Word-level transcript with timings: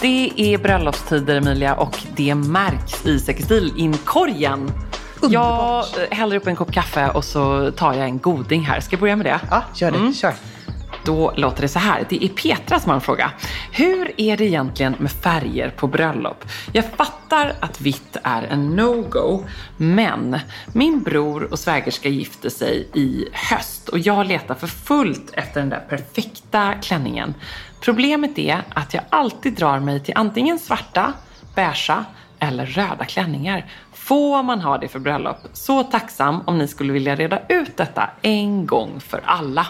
Det 0.00 0.32
är 0.36 0.58
bröllopstider 0.58 1.36
Emilia 1.36 1.74
och 1.74 1.98
det 2.16 2.34
märks 2.34 3.06
i 3.06 3.18
Säkerstil-inkorgen. 3.18 4.72
Jag 5.30 5.78
eh, 5.78 6.16
häller 6.16 6.36
upp 6.36 6.46
en 6.46 6.56
kopp 6.56 6.72
kaffe 6.72 7.08
och 7.08 7.24
så 7.24 7.70
tar 7.70 7.94
jag 7.94 8.04
en 8.04 8.18
goding 8.18 8.62
här. 8.62 8.80
Ska 8.80 8.94
jag 8.94 9.00
börja 9.00 9.16
med 9.16 9.26
det? 9.26 9.40
Ja, 9.50 9.62
gör 9.74 9.90
det. 9.90 10.14
Kör. 10.14 10.34
Då 11.04 11.32
låter 11.36 11.62
det 11.62 11.68
så 11.68 11.78
här. 11.78 12.06
Det 12.08 12.24
är 12.24 12.28
Petra 12.28 12.80
som 12.80 12.88
har 12.88 12.94
en 12.94 13.00
fråga. 13.00 13.32
Hur 13.72 14.20
är 14.20 14.36
det 14.36 14.44
egentligen 14.44 14.94
med 14.98 15.12
färger 15.12 15.70
på 15.70 15.86
bröllop? 15.86 16.44
Jag 16.72 16.84
fattar 16.84 17.52
att 17.60 17.80
vitt 17.80 18.16
är 18.22 18.42
en 18.42 18.80
no-go, 18.80 19.44
men 19.76 20.38
min 20.72 21.02
bror 21.02 21.48
och 21.52 21.58
svägerska 21.58 22.08
gifter 22.08 22.50
sig 22.50 22.88
i 22.94 23.28
höst 23.32 23.88
och 23.88 23.98
jag 23.98 24.26
letar 24.26 24.54
för 24.54 24.66
fullt 24.66 25.30
efter 25.32 25.60
den 25.60 25.68
där 25.68 25.86
perfekta 25.88 26.74
klänningen. 26.82 27.34
Problemet 27.80 28.38
är 28.38 28.62
att 28.74 28.94
jag 28.94 29.04
alltid 29.10 29.54
drar 29.54 29.80
mig 29.80 30.00
till 30.00 30.14
antingen 30.16 30.58
svarta, 30.58 31.12
beiga 31.54 32.04
eller 32.38 32.66
röda 32.66 33.04
klänningar. 33.04 33.72
Får 33.92 34.42
man 34.42 34.60
ha 34.60 34.78
det 34.78 34.88
för 34.88 34.98
bröllop? 34.98 35.36
Så 35.52 35.82
tacksam 35.82 36.42
om 36.46 36.58
ni 36.58 36.68
skulle 36.68 36.92
vilja 36.92 37.16
reda 37.16 37.40
ut 37.48 37.76
detta 37.76 38.10
en 38.22 38.66
gång 38.66 39.00
för 39.00 39.20
alla. 39.24 39.66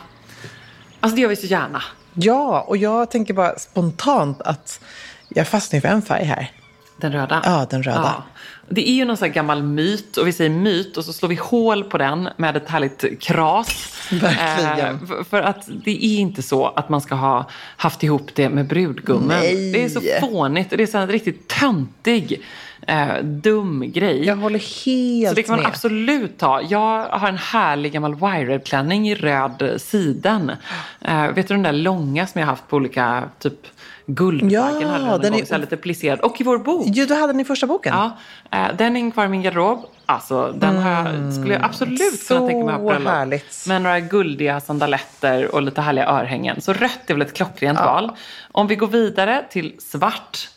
Alltså 1.00 1.16
det 1.16 1.22
gör 1.22 1.28
vi 1.28 1.36
så 1.36 1.46
gärna. 1.46 1.82
Ja, 2.14 2.60
och 2.60 2.76
jag 2.76 3.10
tänker 3.10 3.34
bara 3.34 3.58
spontant 3.58 4.42
att 4.42 4.80
jag 5.28 5.48
fastnar 5.48 5.80
för 5.80 5.88
en 5.88 6.02
färg 6.02 6.24
här. 6.24 6.50
Den 6.96 7.12
röda? 7.12 7.42
Ja, 7.44 7.66
den 7.70 7.82
röda. 7.82 8.14
Ja. 8.16 8.39
Det 8.72 8.88
är 8.90 8.94
ju 8.94 9.04
någon 9.04 9.16
sån 9.16 9.28
här 9.28 9.34
gammal 9.34 9.62
myt 9.62 10.16
och 10.16 10.26
vi 10.26 10.32
säger 10.32 10.50
myt 10.50 10.96
och 10.96 11.04
så 11.04 11.12
slår 11.12 11.28
vi 11.28 11.34
hål 11.34 11.84
på 11.84 11.98
den 11.98 12.28
med 12.36 12.56
ett 12.56 12.68
härligt 12.68 13.22
kras. 13.22 13.96
Verkligen. 14.10 14.94
Eh, 14.94 15.24
för 15.30 15.42
att 15.42 15.68
det 15.84 16.04
är 16.04 16.18
inte 16.18 16.42
så 16.42 16.66
att 16.66 16.88
man 16.88 17.00
ska 17.00 17.14
ha 17.14 17.48
haft 17.76 18.02
ihop 18.02 18.30
det 18.34 18.48
med 18.48 18.66
brudgummen. 18.66 19.28
Nej. 19.28 19.72
Det 19.72 19.84
är 19.84 19.88
så 19.88 20.00
fånigt 20.20 20.72
och 20.72 20.78
det 20.78 20.82
är 20.84 20.86
så 20.86 20.98
en 20.98 21.08
riktigt 21.08 21.48
töntig, 21.48 22.42
eh, 22.86 23.22
dum 23.22 23.92
grej. 23.92 24.24
Jag 24.24 24.36
håller 24.36 24.84
helt 24.84 25.28
Så 25.28 25.34
det 25.34 25.42
kan 25.42 25.52
man 25.52 25.60
med. 25.62 25.68
absolut 25.68 26.38
ta. 26.38 26.62
Jag 26.62 27.04
har 27.04 27.28
en 27.28 27.38
härlig 27.38 27.92
gammal 27.92 28.14
wired-klänning 28.14 29.08
i 29.08 29.14
röd 29.14 29.74
siden. 29.78 30.52
Eh, 31.00 31.26
vet 31.32 31.48
du 31.48 31.54
den 31.54 31.62
där 31.62 31.72
långa 31.72 32.26
som 32.26 32.38
jag 32.38 32.46
har 32.46 32.52
haft 32.52 32.68
på 32.68 32.76
olika, 32.76 33.22
typ 33.38 33.66
Guldbaggen 34.14 34.50
Ja, 34.80 34.88
hade 34.88 35.08
den, 35.08 35.20
den 35.22 35.32
den 35.32 35.40
är- 35.40 35.44
så 35.44 35.56
lite 35.58 35.76
plisserad. 35.76 36.20
Och 36.20 36.40
i 36.40 36.44
vår 36.44 36.58
bok. 36.58 36.86
Jo, 36.88 37.04
du 37.06 37.14
hade 37.14 37.32
den 37.32 37.40
i 37.40 37.44
första 37.44 37.66
boken. 37.66 37.94
Ja, 37.94 38.16
eh, 38.58 38.76
den 38.76 38.96
är 38.96 39.10
kvar 39.10 39.24
i 39.24 39.28
min 39.28 39.42
garderob. 39.42 39.86
Alltså, 40.06 40.52
den 40.58 40.76
har 40.76 40.90
jag, 40.90 41.34
skulle 41.34 41.54
jag 41.54 41.64
absolut 41.64 41.98
kunna 42.28 42.40
Så 42.40 42.46
tänka 42.48 42.64
mig 42.64 42.74
ha 42.74 42.80
på 43.02 43.08
härligt. 43.08 43.64
Med 43.68 43.82
några 43.82 44.00
guldiga 44.00 44.60
sandaletter 44.60 45.54
och 45.54 45.62
lite 45.62 45.80
härliga 45.80 46.06
örhängen. 46.08 46.60
Så 46.60 46.72
rött 46.72 47.00
är 47.06 47.14
väl 47.14 47.22
ett 47.22 47.34
klockrent 47.34 47.78
val. 47.78 48.10
Om 48.52 48.66
vi 48.66 48.76
går 48.76 48.86
vidare 48.86 49.44
till 49.50 49.74
svart. 49.78 50.48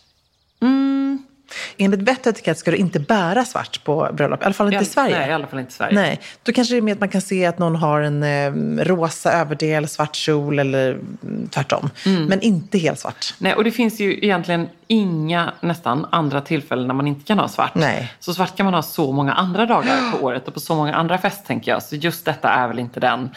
Enligt 1.78 2.09
och 2.09 2.28
etikett 2.28 2.58
ska 2.58 2.72
du 2.72 2.78
inte 2.78 3.00
bära 3.00 3.46
svart 3.46 3.84
på 3.84 4.09
bröllop. 4.14 4.41
I 4.41 4.46
alla 4.46 4.53
fall 4.53 4.74
inte 4.74 4.86
i 4.86 4.88
Sverige. 4.88 5.19
Nej, 5.19 5.30
i 5.30 5.34
alla 5.34 5.47
fall 5.47 5.59
inte 5.59 5.69
i 5.69 5.74
Sverige. 5.74 5.96
Nej, 5.96 6.19
då 6.44 6.52
kanske 6.52 6.74
det 6.74 6.78
är 6.78 6.81
mer 6.81 6.94
att 6.94 7.00
man 7.00 7.09
kan 7.09 7.22
se 7.22 7.46
att 7.46 7.59
någon 7.59 7.75
har 7.75 8.02
en 8.02 8.24
eh, 8.24 8.84
rosa 8.84 9.31
överdel, 9.31 9.88
svart 9.88 10.16
kjol 10.16 10.59
eller 10.59 10.91
mm, 10.91 11.50
tvärtom. 11.52 11.90
Mm. 12.06 12.25
Men 12.25 12.41
inte 12.41 12.78
helt 12.78 13.00
svart. 13.00 13.34
Nej, 13.38 13.53
och 13.53 13.64
det 13.64 13.72
finns 13.72 14.00
ju 14.00 14.18
egentligen 14.18 14.68
inga 14.88 15.53
nästan 15.62 16.08
andra 16.12 16.41
tillfällen 16.41 16.88
när 16.88 16.94
man 16.94 17.08
inte 17.08 17.25
kan 17.25 17.40
ha 17.40 17.47
svart. 17.47 17.75
Nej. 17.75 18.14
Så 18.20 18.34
svart 18.34 18.58
kan 18.58 18.66
man 18.66 18.74
ha 18.74 18.81
så 18.81 19.12
många 19.12 19.34
andra 19.34 19.66
dagar 19.66 20.12
på 20.12 20.18
året 20.25 20.47
och 20.47 20.53
på 20.53 20.59
så 20.59 20.75
många 20.75 20.96
andra 20.96 21.18
fest 21.18 21.46
tänker 21.46 21.72
jag. 21.72 21.84
Så 21.84 21.96
just 21.96 22.25
detta 22.25 22.50
är 22.50 22.68
väl 22.68 22.80
inte 22.80 23.00
den 23.00 23.30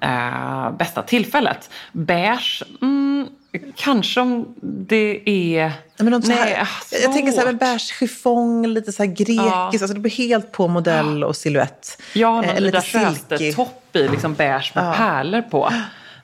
eh, 0.00 0.70
bästa 0.70 1.02
tillfället. 1.02 1.70
Beige, 1.92 2.62
mm, 2.82 3.28
kanske 3.76 4.20
om 4.20 4.54
det 4.62 5.22
är... 5.56 5.72
Men 5.96 6.10
de 6.12 6.22
så 6.22 6.32
här, 6.32 6.44
Nej, 6.44 6.58
ah, 6.62 6.66
jag 7.02 7.12
tänker 7.12 7.32
så 7.32 7.38
här 7.38 7.46
med 7.46 7.52
svårt. 7.54 7.60
beige 7.60 7.80
chiffong, 7.98 8.66
lite 8.66 8.92
så 8.92 9.02
här 9.02 9.10
grekiskt. 9.10 9.38
Ja. 9.46 9.66
Alltså 9.72 9.86
det 9.86 10.00
blir 10.00 10.12
helt 10.12 10.52
på 10.52 10.68
modell 10.68 11.24
och 11.24 11.36
silhuett. 11.36 12.02
Jag 12.12 12.28
har 12.32 12.42
Eh, 12.44 12.48
någon 12.54 12.62
lite 12.62 12.68
Ida 12.90 13.12
silky. 13.14 13.52
topp 13.52 13.96
i, 13.96 14.08
liksom 14.08 14.34
beige 14.34 14.72
med 14.74 14.96
pärlor 14.96 15.42
på. 15.42 15.68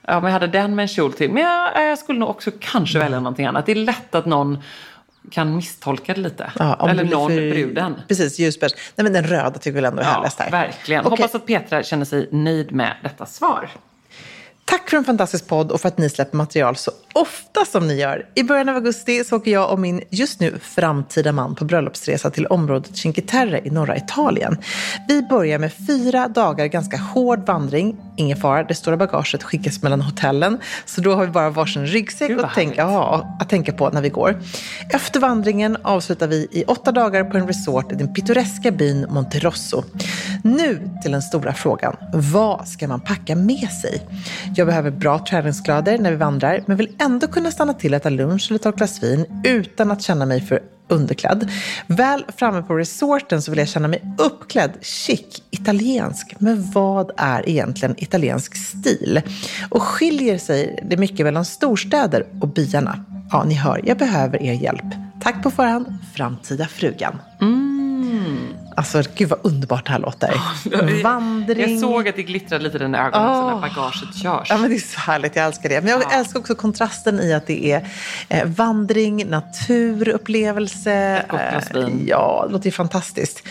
Ja, 0.07 0.13
men 0.19 0.23
jag 0.23 0.31
hade 0.31 0.47
den 0.47 0.75
med 0.75 0.83
en 0.83 0.87
kjol 0.87 1.13
till. 1.13 1.31
Men 1.31 1.43
jag, 1.43 1.89
jag 1.89 1.97
skulle 1.99 2.19
nog 2.19 2.29
också 2.29 2.51
kanske 2.59 2.99
välja 2.99 3.19
någonting 3.19 3.45
annat. 3.45 3.65
Det 3.65 3.71
är 3.71 3.75
lätt 3.75 4.15
att 4.15 4.25
någon 4.25 4.57
kan 5.31 5.55
misstolka 5.55 6.13
det 6.13 6.19
lite. 6.21 6.51
Ja, 6.59 6.73
om 6.75 6.89
Eller 6.89 7.03
någon, 7.03 7.29
för- 7.31 7.51
bruden. 7.51 8.01
Precis, 8.07 8.39
ljusbeige. 8.39 8.75
Nej 8.95 9.03
men 9.03 9.13
den 9.13 9.23
röda 9.23 9.51
tycker 9.59 9.75
väl 9.75 9.85
ändå 9.85 10.01
är 10.01 10.05
härligast 10.05 10.39
här. 10.39 10.51
verkligen. 10.51 11.05
Okej. 11.05 11.09
Hoppas 11.11 11.35
att 11.35 11.45
Petra 11.45 11.83
känner 11.83 12.05
sig 12.05 12.29
nöjd 12.31 12.71
med 12.71 12.93
detta 13.03 13.25
svar. 13.25 13.69
Tack 14.71 14.89
för 14.89 14.97
en 14.97 15.03
fantastisk 15.03 15.47
podd 15.47 15.71
och 15.71 15.81
för 15.81 15.87
att 15.87 15.97
ni 15.97 16.09
släpper 16.09 16.37
material 16.37 16.75
så 16.75 16.91
ofta 17.13 17.65
som 17.65 17.87
ni 17.87 17.99
gör. 17.99 18.25
I 18.35 18.43
början 18.43 18.69
av 18.69 18.75
augusti 18.75 19.23
så 19.23 19.35
åker 19.35 19.51
jag 19.51 19.71
och 19.71 19.79
min 19.79 20.01
just 20.09 20.39
nu 20.39 20.59
framtida 20.61 21.31
man 21.31 21.55
på 21.55 21.65
bröllopsresa 21.65 22.29
till 22.29 22.45
området 22.45 22.97
Cinque 22.97 23.21
Terre 23.21 23.61
i 23.63 23.69
norra 23.69 23.97
Italien. 23.97 24.57
Vi 25.07 25.21
börjar 25.21 25.59
med 25.59 25.73
fyra 25.87 26.27
dagar 26.27 26.65
ganska 26.65 26.97
hård 26.97 27.45
vandring. 27.45 27.97
Ingen 28.17 28.37
fara, 28.37 28.63
det 28.63 28.75
stora 28.75 28.97
bagaget 28.97 29.43
skickas 29.43 29.81
mellan 29.81 30.01
hotellen. 30.01 30.57
Så 30.85 31.01
då 31.01 31.13
har 31.13 31.25
vi 31.25 31.31
bara 31.31 31.49
varsin 31.49 31.87
ryggsäck 31.87 32.31
att 32.31 32.53
tänka, 32.53 32.81
ja, 32.81 33.37
att 33.39 33.49
tänka 33.49 33.73
på 33.73 33.89
när 33.89 34.01
vi 34.01 34.09
går. 34.09 34.41
Efter 34.89 35.19
vandringen 35.19 35.77
avslutar 35.83 36.27
vi 36.27 36.47
i 36.51 36.63
åtta 36.67 36.91
dagar 36.91 37.23
på 37.23 37.37
en 37.37 37.47
resort 37.47 37.91
i 37.91 37.95
den 37.95 38.13
pittoreska 38.13 38.71
byn 38.71 39.05
Monterosso. 39.09 39.83
Nu 40.43 40.89
till 41.01 41.11
den 41.11 41.21
stora 41.21 41.53
frågan. 41.53 41.95
Vad 42.13 42.67
ska 42.67 42.87
man 42.87 43.01
packa 43.01 43.35
med 43.35 43.69
sig? 43.81 44.01
Jag 44.61 44.67
behöver 44.67 44.91
bra 44.91 45.25
träningskläder 45.29 45.97
när 45.97 46.11
vi 46.11 46.17
vandrar, 46.17 46.63
men 46.65 46.77
vill 46.77 46.95
ändå 46.99 47.27
kunna 47.27 47.51
stanna 47.51 47.73
till 47.73 47.93
och 47.93 47.97
äta 47.97 48.09
lunch 48.09 48.47
eller 48.49 48.59
ta 48.59 48.69
ett 48.69 48.75
glas 48.75 49.03
vin 49.03 49.25
utan 49.43 49.91
att 49.91 50.01
känna 50.01 50.25
mig 50.25 50.41
för 50.41 50.59
underklädd. 50.87 51.51
Väl 51.87 52.25
framme 52.37 52.61
på 52.61 52.75
resorten 52.75 53.41
så 53.41 53.51
vill 53.51 53.57
jag 53.57 53.67
känna 53.67 53.87
mig 53.87 54.03
uppklädd, 54.17 54.71
chic, 54.81 55.43
italiensk. 55.51 56.35
Men 56.39 56.71
vad 56.71 57.11
är 57.17 57.49
egentligen 57.49 57.95
italiensk 57.97 58.55
stil? 58.55 59.21
Och 59.69 59.83
skiljer 59.83 60.37
sig 60.37 60.79
det 60.89 60.97
mycket 60.97 61.25
mellan 61.25 61.45
storstäder 61.45 62.25
och 62.41 62.47
byarna? 62.47 63.05
Ja, 63.31 63.43
ni 63.43 63.53
hör, 63.53 63.81
jag 63.83 63.97
behöver 63.97 64.41
er 64.43 64.53
hjälp. 64.53 64.85
Tack 65.21 65.43
på 65.43 65.51
förhand, 65.51 65.97
framtida 66.15 66.67
frugan. 66.67 67.17
Mm. 67.41 68.60
Alltså, 68.75 69.01
gud 69.15 69.29
vad 69.29 69.39
underbart 69.43 69.85
det 69.85 69.91
här 69.91 69.99
låter. 69.99 70.33
Vandring. 71.03 71.71
Jag 71.71 71.79
såg 71.79 72.07
att 72.07 72.15
det 72.15 72.23
glittrade 72.23 72.63
lite 72.63 72.77
i 72.77 72.79
dina 72.79 73.07
ögon 73.07 73.21
också 73.29 73.45
när 73.47 73.53
Åh. 73.53 73.61
bagaget 73.61 74.15
körs. 74.23 74.47
Ja, 74.49 74.57
men 74.57 74.69
det 74.69 74.75
är 74.75 74.79
så 74.79 74.99
härligt, 74.99 75.35
jag 75.35 75.45
älskar 75.45 75.69
det. 75.69 75.81
Men 75.81 75.89
jag 75.91 76.01
Ja. 76.01 76.11
älskar 76.11 76.39
också 76.39 76.55
kontrasten 76.55 77.19
i 77.19 77.33
att 77.33 77.47
det 77.47 77.71
är 77.71 77.87
eh, 78.29 78.45
vandring, 78.45 79.27
naturupplevelse. 79.29 80.93
Ett 80.93 81.27
gott. 81.29 81.39
Eh, 81.75 81.89
ja, 82.07 82.43
det 82.47 82.53
låter 82.53 82.65
ju 82.65 82.71
fantastiskt. 82.71 83.43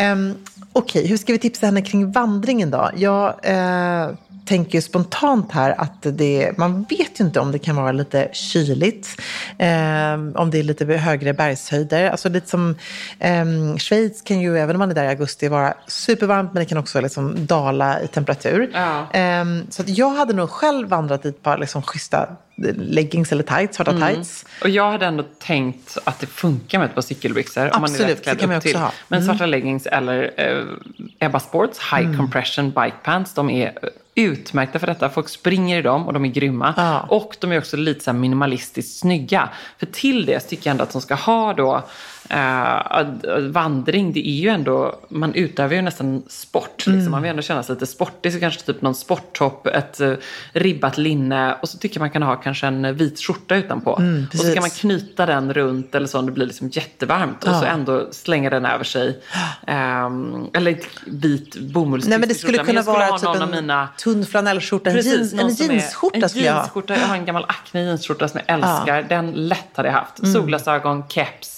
Um, 0.00 0.34
Okej, 0.72 1.06
hur 1.06 1.16
ska 1.16 1.32
vi 1.32 1.38
tipsa 1.38 1.66
henne 1.66 1.82
kring 1.82 2.12
vandringen 2.12 2.70
då? 2.70 2.90
Jag 2.96 3.34
eh, 3.42 4.08
tänker 4.48 4.80
spontant 4.80 5.52
här 5.52 5.74
att 5.80 6.02
det, 6.02 6.58
man 6.58 6.82
vet 6.82 7.20
ju 7.20 7.24
inte 7.24 7.40
om 7.40 7.52
det 7.52 7.58
kan 7.58 7.76
vara 7.76 7.92
lite 7.92 8.28
kyligt, 8.32 9.20
eh, 9.58 10.14
om 10.34 10.50
det 10.50 10.58
är 10.58 10.62
lite 10.62 10.84
högre 10.84 11.32
bergshöjder. 11.34 12.10
Alltså 12.10 12.28
lite 12.28 12.48
som 12.48 12.74
eh, 13.18 13.44
Schweiz 13.78 14.22
kan 14.22 14.40
ju, 14.40 14.58
även 14.58 14.76
om 14.76 14.78
man 14.78 14.90
är 14.90 14.94
där 14.94 15.04
i 15.04 15.08
augusti, 15.08 15.48
vara 15.48 15.74
supervarmt 15.86 16.52
men 16.54 16.60
det 16.62 16.68
kan 16.68 16.78
också 16.78 17.00
liksom 17.00 17.46
dala 17.46 18.02
i 18.02 18.08
temperatur. 18.08 18.70
Ja. 18.74 19.06
Ehm, 19.12 19.66
så 19.70 19.82
jag 19.86 20.10
hade 20.10 20.32
nog 20.32 20.50
själv 20.50 20.88
vandrat 20.88 21.24
i 21.24 21.28
ett 21.28 21.42
par 21.42 21.58
liksom 21.58 21.82
schyssta 21.82 22.28
leggings 22.76 23.32
eller 23.32 23.42
tights, 23.42 23.76
svarta 23.76 23.90
Mm. 23.90 24.14
tights. 24.14 24.44
Och 24.62 24.68
jag 24.68 24.90
hade 24.90 25.06
ändå 25.06 25.24
tänkt 25.38 25.98
att 26.04 26.20
det 26.20 26.26
funkar 26.26 26.78
med 26.78 26.86
ett 26.88 26.94
par 26.94 27.02
cykelbyxor. 27.02 27.70
Absolut, 27.72 28.24
det 28.24 28.36
kan 28.36 28.48
man 28.48 28.56
också 28.58 28.68
till. 28.68 28.76
ha. 28.76 28.84
Mm. 28.86 28.94
Men 29.08 29.24
svarta 29.24 29.46
leggings 29.46 29.86
eller 29.86 30.30
eh, 30.36 31.26
Ebba 31.26 31.40
Sports 31.40 31.78
High 31.92 32.16
Compression 32.16 32.70
Bike 32.70 32.96
Pants, 33.04 33.34
de 33.34 33.50
är 33.50 33.66
eh, 33.66 33.88
utmärkta 34.22 34.78
för 34.78 34.86
detta. 34.86 35.08
Folk 35.08 35.28
springer 35.28 35.78
i 35.78 35.82
dem 35.82 36.06
och 36.06 36.12
de 36.12 36.24
är 36.24 36.28
grymma. 36.28 36.74
Ja. 36.76 37.00
Och 37.08 37.36
de 37.40 37.52
är 37.52 37.58
också 37.58 37.76
lite 37.76 38.04
så 38.04 38.12
minimalistiskt 38.12 38.98
snygga. 38.98 39.48
För 39.78 39.86
till 39.86 40.26
det 40.26 40.40
tycker 40.40 40.66
jag 40.66 40.70
ändå 40.70 40.82
att 40.82 40.92
de 40.92 41.02
ska 41.02 41.14
ha 41.14 41.54
då 41.54 41.82
eh, 42.30 43.38
vandring. 43.50 44.12
Det 44.12 44.28
är 44.28 44.32
ju 44.40 44.48
ändå, 44.48 44.94
man 45.08 45.34
utövar 45.34 45.74
ju 45.74 45.82
nästan 45.82 46.22
sport. 46.28 46.76
Liksom. 46.76 46.92
Mm. 46.94 47.10
Man 47.10 47.22
vill 47.22 47.30
ändå 47.30 47.42
känna 47.42 47.62
sig 47.62 47.74
lite 47.74 47.86
sportig. 47.86 48.32
Så 48.32 48.40
kanske 48.40 48.62
typ 48.62 48.82
någon 48.82 48.94
sporttopp, 48.94 49.66
ett 49.66 50.00
eh, 50.00 50.12
ribbat 50.52 50.98
linne. 50.98 51.56
Och 51.62 51.68
så 51.68 51.78
tycker 51.78 52.00
man 52.00 52.10
kan 52.10 52.22
ha 52.22 52.36
kanske 52.36 52.66
en 52.66 52.96
vit 52.96 53.20
skjorta 53.20 53.56
utanpå. 53.56 53.90
och 53.90 53.98
så 54.32 54.42
Mm, 54.42 54.54
kan 54.54 54.60
man 54.62 54.70
knyta 54.70 55.26
den 55.26 55.52
runt 55.54 55.94
eller 55.94 56.06
så 56.06 56.18
om 56.18 56.26
det 56.26 56.32
blir 56.32 56.46
liksom 56.46 56.68
jättevarmt. 56.72 57.44
Och 57.44 57.54
så 57.54 57.64
Ja. 57.64 57.68
ändå 57.70 58.08
slänga 58.12 58.50
den 58.50 58.66
över 58.66 58.84
sig. 58.84 59.18
Ehm, 59.66 60.46
eller 60.54 60.70
ett 60.70 60.86
vit 61.06 61.56
bomullstyg. 61.60 62.10
Nej 62.10 62.18
men 62.18 62.28
det 62.28 62.34
skulle 62.34 62.58
kunna 62.58 62.82
vara 62.82 63.18
typ 63.18 63.42
en 63.42 63.50
mina... 63.50 63.88
tunn 63.98 64.26
flanellskjorta, 64.26 64.90
en, 64.90 64.96
jeans, 65.00 65.32
en 65.32 65.48
jeansskjorta 65.48 66.18
en 66.18 66.28
skulle 66.28 66.44
jag 66.44 66.54
ha. 66.54 66.82
Jag 66.86 66.96
har 66.96 67.16
en 67.16 67.24
gammal 67.24 67.44
Acne 67.48 67.82
jeansskjorta 67.84 68.28
som 68.28 68.40
jag 68.46 68.54
älskar. 68.54 69.02
Den 69.08 69.30
lätt 69.30 69.68
hade 69.74 69.88
jag 69.88 69.94
haft. 69.94 70.18
Mm. 70.18 70.32
Solglasögon, 70.32 71.04
keps, 71.08 71.57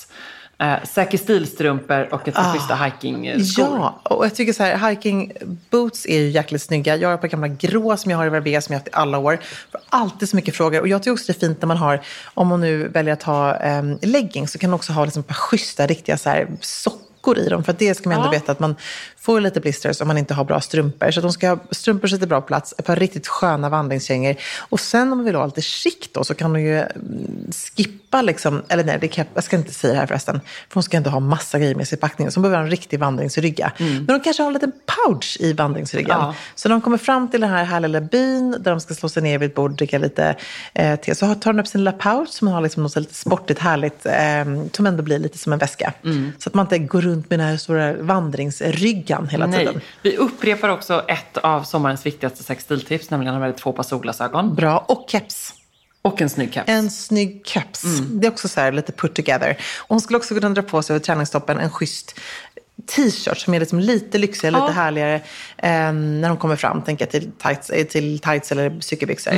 eh, 0.61 0.75
säker 0.85 1.19
stilstrumpor 1.19 2.09
och 2.15 2.29
ett 2.29 2.35
par 2.35 2.53
schyssta 2.53 2.75
hiking-skor. 2.75 3.67
Ja, 3.79 4.01
och 4.03 4.25
jag 4.25 4.35
tycker 4.35 4.53
så 4.53 4.62
här, 4.62 4.91
hiking 4.91 5.33
boots 5.71 6.07
är 6.07 6.19
ju 6.21 6.29
jäkligt 6.31 6.62
snygga. 6.62 6.97
Jag 6.97 7.09
har 7.09 7.15
ett 7.15 7.21
par 7.21 7.29
gamla 7.29 7.49
grå 7.49 7.97
som 7.97 8.11
jag 8.11 8.19
har 8.19 8.27
i 8.27 8.29
Verbier 8.29 8.61
som 8.61 8.73
jag 8.73 8.79
har 8.79 8.81
haft 8.81 8.89
i 8.89 8.91
alla 8.95 9.19
år. 9.19 9.39
Får 9.73 9.81
alltid 9.89 10.29
så 10.29 10.37
mycket 10.37 10.57
frågor. 10.57 10.81
Och 10.81 10.89
jag 10.89 11.03
tycker 11.03 11.12
också 11.12 11.33
det 11.33 11.39
är 11.39 11.41
fint 11.49 11.62
när 11.62 11.67
man 11.67 11.77
har, 11.77 12.01
om 12.35 12.49
man 12.49 12.61
nu 12.61 12.89
väljer 12.89 13.12
att 13.12 13.23
ha 13.23 13.79
um, 13.79 13.99
leggings, 14.03 14.53
så 14.53 14.59
kan 14.59 14.71
man 14.71 14.75
också 14.77 14.93
ha 14.93 15.05
liksom 15.05 15.21
ett 15.21 15.27
par 15.27 15.35
schyssta, 15.35 15.87
riktiga 15.87 16.17
så 16.19 16.29
här, 16.31 16.49
sockor 16.61 17.39
i 17.39 17.49
dem. 17.49 17.65
För 17.65 17.75
det 17.79 17.95
ska 17.95 18.09
man 18.09 18.19
ändå 18.19 18.29
Ja. 18.29 18.33
veta 18.33 18.53
att 18.53 18.61
man 18.61 18.77
får 19.20 19.40
lite 19.40 19.61
blisters 19.61 20.00
om 20.00 20.08
man 20.08 20.19
inte 20.19 20.34
har 20.34 20.44
bra 20.44 20.61
strumpor. 20.61 21.11
Så 21.11 21.20
de 21.20 21.32
ska 21.32 21.49
ha 21.49 21.58
strumpor 21.70 22.08
sitter 22.08 22.26
bra 22.26 22.40
på 22.40 22.46
plats, 22.46 22.75
ett 22.78 22.87
par 22.87 22.96
riktigt 22.96 23.28
sköna 23.28 23.69
vandringskängor. 23.69 24.37
Och 24.58 24.81
sen 24.81 25.12
om 25.12 25.19
man 25.19 25.25
vill 25.25 25.34
ha 25.34 25.46
lite 25.46 25.62
chic 25.62 26.08
då 26.12 26.25
så 26.25 26.34
kan 26.34 26.52
du 26.52 26.61
ju 26.61 26.78
mm, 26.78 27.50
skippa 27.76 28.22
liksom, 28.22 28.62
eller 28.69 28.84
nej, 28.84 28.99
det 29.00 29.08
kan, 29.08 29.26
jag 29.34 29.44
ska 29.44 29.56
inte 29.56 29.75
säga 29.75 29.93
det 29.93 30.00
här 30.00 30.06
förresten. 30.06 30.40
För 30.69 30.75
hon 30.75 30.82
ska 30.82 30.96
inte 30.96 31.11
ha 31.11 31.20
massa 31.20 31.58
grejer 31.58 31.75
med 31.75 31.88
sig 31.88 31.99
i 31.99 32.00
packningen. 32.00 32.32
Så 32.32 32.38
hon 32.38 32.43
behöver 32.43 32.58
ha 32.58 32.64
en 32.64 32.70
riktig 32.70 32.99
vandringsrygga. 32.99 33.72
Men 33.78 34.06
de 34.06 34.20
kanske 34.20 34.43
har 34.43 34.49
en 34.49 34.55
liten 34.55 34.72
pouch 34.87 35.37
i 35.40 35.52
vandringsryggen. 35.52 36.16
Ja. 36.19 36.34
Så 36.55 36.69
de 36.69 36.81
kommer 36.81 36.99
fram 36.99 37.31
till 37.31 37.40
den 37.40 37.50
här 37.50 37.64
härliga 37.64 37.88
lilla 37.88 38.00
byn 38.00 38.50
där 38.50 38.70
de 38.70 38.81
ska 38.81 38.94
slå 38.94 39.08
sig 39.08 39.23
ner 39.23 39.38
vid 39.38 39.49
ett 39.50 39.55
bord 39.55 39.70
och 39.70 39.76
dricka 39.76 39.99
lite 39.99 40.37
eh, 40.75 41.00
te. 41.00 41.14
Så 41.14 41.34
tar 41.34 41.52
de 41.52 41.61
upp 41.61 41.66
sin 41.66 41.81
lilla 41.81 41.93
pouch 41.93 42.28
som 42.28 42.49
har 42.49 42.61
liksom 42.61 42.82
något 42.82 42.96
lite 42.96 43.14
sportigt 43.14 43.61
härligt. 43.61 44.06
Eh, 44.06 44.81
som 44.81 44.87
ändå 44.87 45.02
blir 45.02 45.19
lite 45.19 45.38
som 45.38 45.52
en 45.52 45.58
väska. 45.58 45.93
Så 46.38 46.49
att 46.49 46.55
man 46.55 46.66
inte 46.66 46.78
går 46.78 47.00
runt 47.00 47.31
med 47.31 47.38
den 47.38 47.49
här 47.49 47.56
stora 47.56 47.93
vandringsryggan 49.11 49.29
hela 49.29 49.47
Nej. 49.47 49.67
tiden. 49.67 49.81
Vi 50.03 50.17
upprepar 50.17 50.69
också 50.69 51.05
ett 51.09 51.37
av 51.37 51.62
sommarens 51.62 52.07
viktigaste 52.07 52.43
sextiltips, 52.43 53.11
nämligen 53.11 53.35
att 53.35 53.43
ha 53.43 53.53
två 53.53 53.73
par 53.73 53.83
solglasögon. 53.83 54.55
Bra. 54.55 54.85
Och 54.89 55.07
keps. 55.11 55.55
Och 56.03 56.21
en 56.21 56.31
snygg 56.31 56.55
keps. 56.55 56.69
En 56.69 56.91
snygg 56.91 57.43
keps. 57.47 57.85
Mm. 57.85 58.21
Det 58.21 58.27
är 58.27 58.31
också 58.31 58.49
så 58.49 58.61
här 58.61 58.73
lite 58.73 58.93
put 58.93 59.15
together. 59.15 59.57
Och 59.79 59.89
hon 59.89 60.01
skulle 60.01 60.17
också 60.17 60.35
kunna 60.35 60.49
dra 60.51 60.62
på 60.62 60.83
sig 60.83 60.95
över 60.95 61.05
träningstoppen 61.05 61.59
en 61.59 61.71
schysst 61.71 62.21
t-shirt 62.87 63.39
som 63.39 63.55
är 63.55 63.61
liksom 63.61 63.79
lite 63.79 64.19
lyxigare, 64.19 64.57
Ja. 64.57 64.67
lite 64.67 64.81
härligare 64.81 65.15
eh, 65.57 65.93
när 65.93 66.29
hon 66.29 66.39
kommer 66.39 66.57
fram. 66.57 66.83
Tänker 66.83 67.05
jag 67.05 67.11
till 67.11 67.31
tights, 67.39 67.93
till 67.93 68.19
tights 68.19 68.53
eller 68.53 68.81
cykelbyxor. 68.81 69.33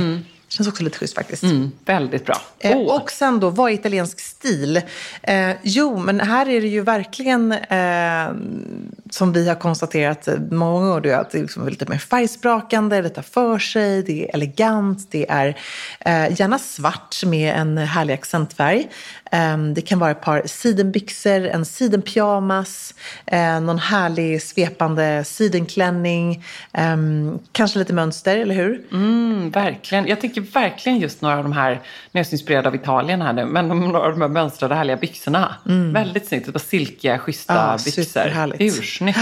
Känns 0.53 0.69
också 0.69 0.83
lite 0.83 0.99
schysst 0.99 1.15
faktiskt. 1.15 1.43
Mm, 1.43 1.73
väldigt 1.85 2.27
bra. 2.27 2.37
Åh. 2.65 2.97
Och 2.97 3.11
sen 3.11 3.41
då, 3.41 3.51
vad 3.51 3.71
är 3.71 3.75
italiensk 3.75 4.21
stil? 4.21 4.81
Eh, 5.23 5.51
jo, 5.63 5.99
men 5.99 6.21
här 6.21 6.49
är 6.49 6.61
det 6.61 6.69
ju 6.69 6.81
verkligen 6.81 7.53
eh, 7.53 8.35
som 9.11 9.33
vi 9.33 9.49
har 9.49 9.55
konstaterat 9.55 10.29
många 10.51 10.89
gånger, 10.89 11.17
att 11.17 11.31
det 11.31 11.39
är 11.39 11.43
liksom 11.43 11.69
lite 11.69 11.87
mer 11.89 11.99
färgsprakande, 11.99 13.03
det 13.03 13.09
tar 13.09 13.23
för 13.23 13.59
sig, 13.59 14.03
det 14.03 14.25
är 14.25 14.35
elegant, 14.35 15.11
det 15.11 15.31
är 15.31 15.49
eh, 16.01 16.41
gärna 16.41 16.59
svart 16.59 17.25
med 17.27 17.55
en 17.57 17.79
härlig 17.79 18.15
accentfärg. 18.15 18.89
Eh, 19.33 19.59
det 19.59 19.81
kan 19.81 19.99
vara 19.99 20.11
ett 20.11 20.21
par 20.21 20.43
sidenbyxor, 20.47 21.47
en 21.47 21.65
sidenpyjamas, 21.65 22.95
eh, 23.27 23.61
någon 23.61 23.79
härlig 23.79 24.43
svepande 24.43 25.25
sidenklänning, 25.25 26.45
kanske 27.53 27.79
lite 27.79 27.93
mönster, 27.93 28.39
eller 28.39 28.55
hur? 28.55 28.83
Mm, 28.93 29.51
verkligen. 29.51 30.07
Jag 30.07 30.21
tycker 30.21 30.42
verkligen 30.43 30.99
just 30.99 31.23
några 31.23 31.37
av 31.37 31.43
de 31.43 31.53
här, 31.53 31.71
nu 31.71 31.79
är 32.13 32.19
jag 32.19 32.27
så 32.27 32.33
inspirerad 32.33 32.67
av 32.67 32.75
Italien 32.75 33.23
här 33.23 33.33
nu, 33.33 33.45
men 33.45 33.69
några 33.69 33.99
av 34.07 34.11
de 34.13 34.21
här 34.21 34.29
mönstrade 34.29 34.75
härliga 34.75 34.97
byxorna. 34.97 35.55
Väldigt 35.93 36.27
snyggt. 36.29 36.47
Ett 36.47 36.55
par 36.55 36.61
silkiga, 36.61 37.19
schyssta 37.19 37.55
Ja, 37.55 37.61
byxor. 37.85 37.95
Ursnyggt. 38.59 39.19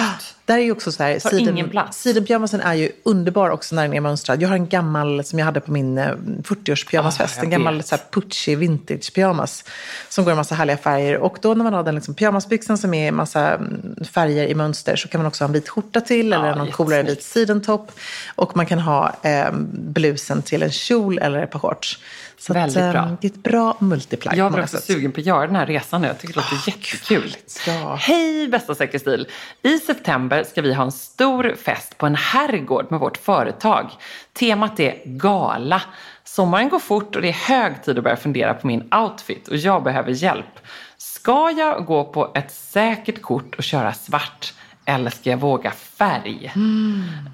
Där 0.51 0.59
är 0.59 0.63
ju 0.63 0.73
också 0.73 0.93
så 0.93 1.03
här, 1.03 1.19
Tar 1.19 1.39
ingen 1.39 1.71
plats. 1.71 2.03
sidenpyjamasen 2.03 2.61
är 2.61 2.75
ju 2.75 2.93
underbar 3.03 3.51
också 3.51 3.75
när 3.75 3.83
den 3.83 3.95
är 3.95 4.01
mönstrad. 4.01 4.43
Jag 4.43 4.49
har 4.49 4.57
en 4.57 4.69
gammal 4.69 5.25
som 5.25 5.39
jag 5.39 5.47
hade 5.47 5.61
på 5.61 5.73
min 5.73 5.99
eh, 5.99 6.09
40-årspyjamasfest. 6.43 7.21
Ah, 7.21 7.37
jag 7.37 7.45
en 7.45 7.51
gammal 7.51 7.83
så 7.83 7.95
här, 7.95 8.03
Pucci 8.11 8.55
vintage 8.55 9.15
pyjamas. 9.15 9.65
Som 10.09 10.25
går 10.25 10.33
i 10.33 10.37
massa 10.37 10.55
härliga 10.55 10.77
färger. 10.77 11.17
Och 11.17 11.39
då 11.43 11.55
när 11.55 11.65
man 11.65 11.75
har 11.75 11.83
den 11.83 11.95
liksom, 11.95 12.15
pyjamasbyxan 12.15 12.79
som 12.79 12.95
är 12.95 13.13
massa 13.13 13.55
mm, 13.55 13.97
färger 14.13 14.47
i 14.47 14.55
mönster 14.55 14.97
så 14.97 15.09
kan 15.09 15.19
man 15.21 15.27
också 15.27 15.45
ha 15.45 15.49
en 15.49 15.53
vit 15.53 15.69
skjorta 15.69 16.01
till. 16.01 16.33
eller 16.33 16.55
någon 16.55 16.73
coolare 16.73 17.03
vit 17.03 17.23
sidentopp. 17.23 17.93
Och 18.35 18.57
man 18.57 18.67
kan 18.67 18.79
ha 18.79 19.13
eh, 19.23 19.53
blusen 19.73 20.43
till 20.43 20.63
en 20.63 20.73
kjol 20.73 21.19
eller 21.19 21.43
ett 21.43 21.51
par 21.51 21.59
shorts. 21.59 21.99
Så 22.41 22.53
Väldigt 22.53 22.77
att, 22.77 22.93
bra. 22.93 23.17
Det 23.21 23.27
är 23.27 23.31
ett 23.31 23.43
bra 23.43 23.77
multiplagg. 23.79 24.37
Jag 24.37 24.53
blir 24.53 24.63
också 24.63 24.77
sätt. 24.77 24.85
sugen 24.85 25.13
på 25.13 25.21
att 25.21 25.27
göra 25.27 25.47
den 25.47 25.57
här 25.57 25.67
resan 25.67 26.01
nu. 26.01 26.07
Jag 26.07 26.19
tycker 26.19 26.35
det 26.35 26.41
låter 26.41 26.71
jättekul. 26.71 27.37
Ja. 27.67 27.95
Hej 28.01 28.49
bästa 28.49 28.75
Säker 28.75 28.99
stil! 28.99 29.29
I 29.63 29.79
september 29.79 30.45
ska 30.45 30.63
vi 30.63 30.75
ha 30.75 30.85
en 30.85 30.93
stor 30.93 31.55
fest 31.55 31.99
på 31.99 32.07
en 32.07 32.15
herrgård 32.15 32.87
med 32.91 33.01
vårt 33.01 33.17
företag. 33.17 33.91
Temat 34.33 34.81
är 34.81 35.03
gala. 35.05 35.83
Sommaren 36.25 36.69
går 36.69 36.79
fort 36.79 37.17
och 37.17 37.23
det 37.23 37.29
är 37.29 37.33
hög 37.33 37.85
tid 37.85 37.99
att 37.99 38.05
börja 38.05 38.17
fundera 38.17 38.55
på 38.55 38.67
min 38.67 38.95
outfit 38.95 39.49
och 39.49 39.57
jag 39.57 39.83
behöver 39.83 40.11
hjälp. 40.11 40.59
Ska 40.97 41.51
jag 41.51 41.85
gå 41.85 42.05
på 42.05 42.33
ett 42.35 42.51
säkert 42.53 43.23
kort 43.23 43.55
och 43.55 43.65
köra 43.65 43.93
svart? 43.93 44.55
Eller 44.91 45.11
ska 45.11 45.31
jag 45.31 45.39
våga 45.39 45.71
färg? 45.71 46.53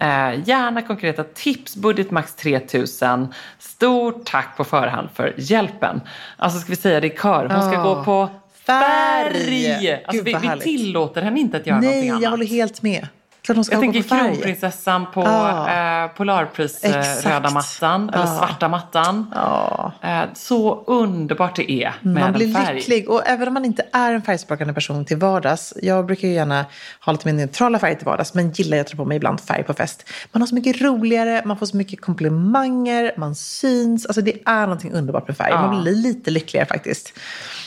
Eh, 0.00 0.49
gärna 0.49 0.82
konkreta 0.82 1.25
tips, 1.25 1.76
budget 1.76 2.11
max 2.11 2.35
3000. 2.35 3.35
Stort 3.58 4.25
tack 4.25 4.56
på 4.56 4.64
förhand 4.64 5.08
för 5.14 5.35
hjälpen. 5.37 6.00
Alltså 6.37 6.61
ska 6.61 6.69
vi 6.73 6.76
säga 6.76 7.00
det 7.00 7.06
i 7.06 7.17
kör, 7.19 7.49
hon 7.49 7.62
ska 7.62 7.73
Ja. 7.73 7.82
gå 7.82 8.05
på 8.05 8.29
Färg! 8.67 9.44
färg! 9.44 10.05
Alltså, 10.06 10.25
vi, 10.25 10.35
vi 10.55 10.61
tillåter 10.61 11.23
henne 11.23 11.41
inte 11.41 11.56
att 11.56 11.67
göra 11.67 11.79
Nej, 11.81 11.87
någonting 11.88 12.11
annat. 12.11 12.23
jag 12.23 12.31
håller 12.31 12.47
helt 12.47 12.82
med. 12.82 13.08
Klart 13.46 13.56
de 13.56 13.64
ska 13.64 13.75
Jag 13.75 13.81
tänker 13.82 14.02
på 14.02 14.08
kronprinsessan 14.16 15.06
på 15.14 15.20
Ja. 15.22 16.02
eh, 16.04 16.10
Polarpris 16.10 16.84
eh, 16.84 16.98
Exakt. 16.98 17.26
röda 17.26 17.50
mattan, 17.50 18.08
eller 18.08 18.26
Ja. 18.26 18.38
svarta 18.38 18.69
mattan. 18.69 19.32
Ja. 19.34 19.93
Eh, 20.02 20.20
så 20.34 20.84
underbart 20.87 21.56
det 21.56 21.72
är 21.72 21.94
med 22.00 22.22
Man 22.22 22.32
blir 22.32 22.46
en 22.46 22.54
färg. 22.64 22.75
lycklig. 22.76 23.08
Och 23.10 23.22
även 23.26 23.48
om 23.48 23.55
man 23.55 23.65
inte 23.65 23.84
är 23.93 24.12
en 24.12 24.22
färgsprakande 24.22 24.74
person 24.74 25.05
till 25.05 25.17
vardags. 25.17 25.74
Jag 25.82 26.06
brukar 26.06 26.29
ju 26.29 26.34
gärna 26.34 26.65
ha 27.05 27.12
lite 27.12 27.26
mer 27.29 27.34
neutrala 27.34 27.79
färger 27.79 27.94
till 27.94 28.06
vardags. 28.06 28.34
Men 28.34 28.50
gillar 28.50 28.79
att 28.79 28.86
ta 28.86 28.96
på 28.96 29.05
mig 29.05 29.17
ibland 29.17 29.41
färg 29.41 29.62
på 29.62 29.74
fest. 29.74 30.05
Man 30.32 30.43
har 30.43 30.46
så 30.46 30.55
mycket 30.55 30.81
roligare, 30.82 31.43
man 31.44 31.58
får 31.58 31.67
så 31.67 31.76
mycket 31.76 32.00
komplimanger, 32.00 33.12
man 33.17 33.34
syns. 33.34 34.06
Alltså 34.06 34.20
det 34.22 34.38
är 34.46 34.60
någonting 34.60 34.93
underbart 34.93 35.29
med 35.29 35.36
färg. 35.36 35.53
Man 35.53 35.82
blir 35.82 35.93
lite 35.93 36.31
lyckligare 36.31 36.67
faktiskt. 36.67 37.12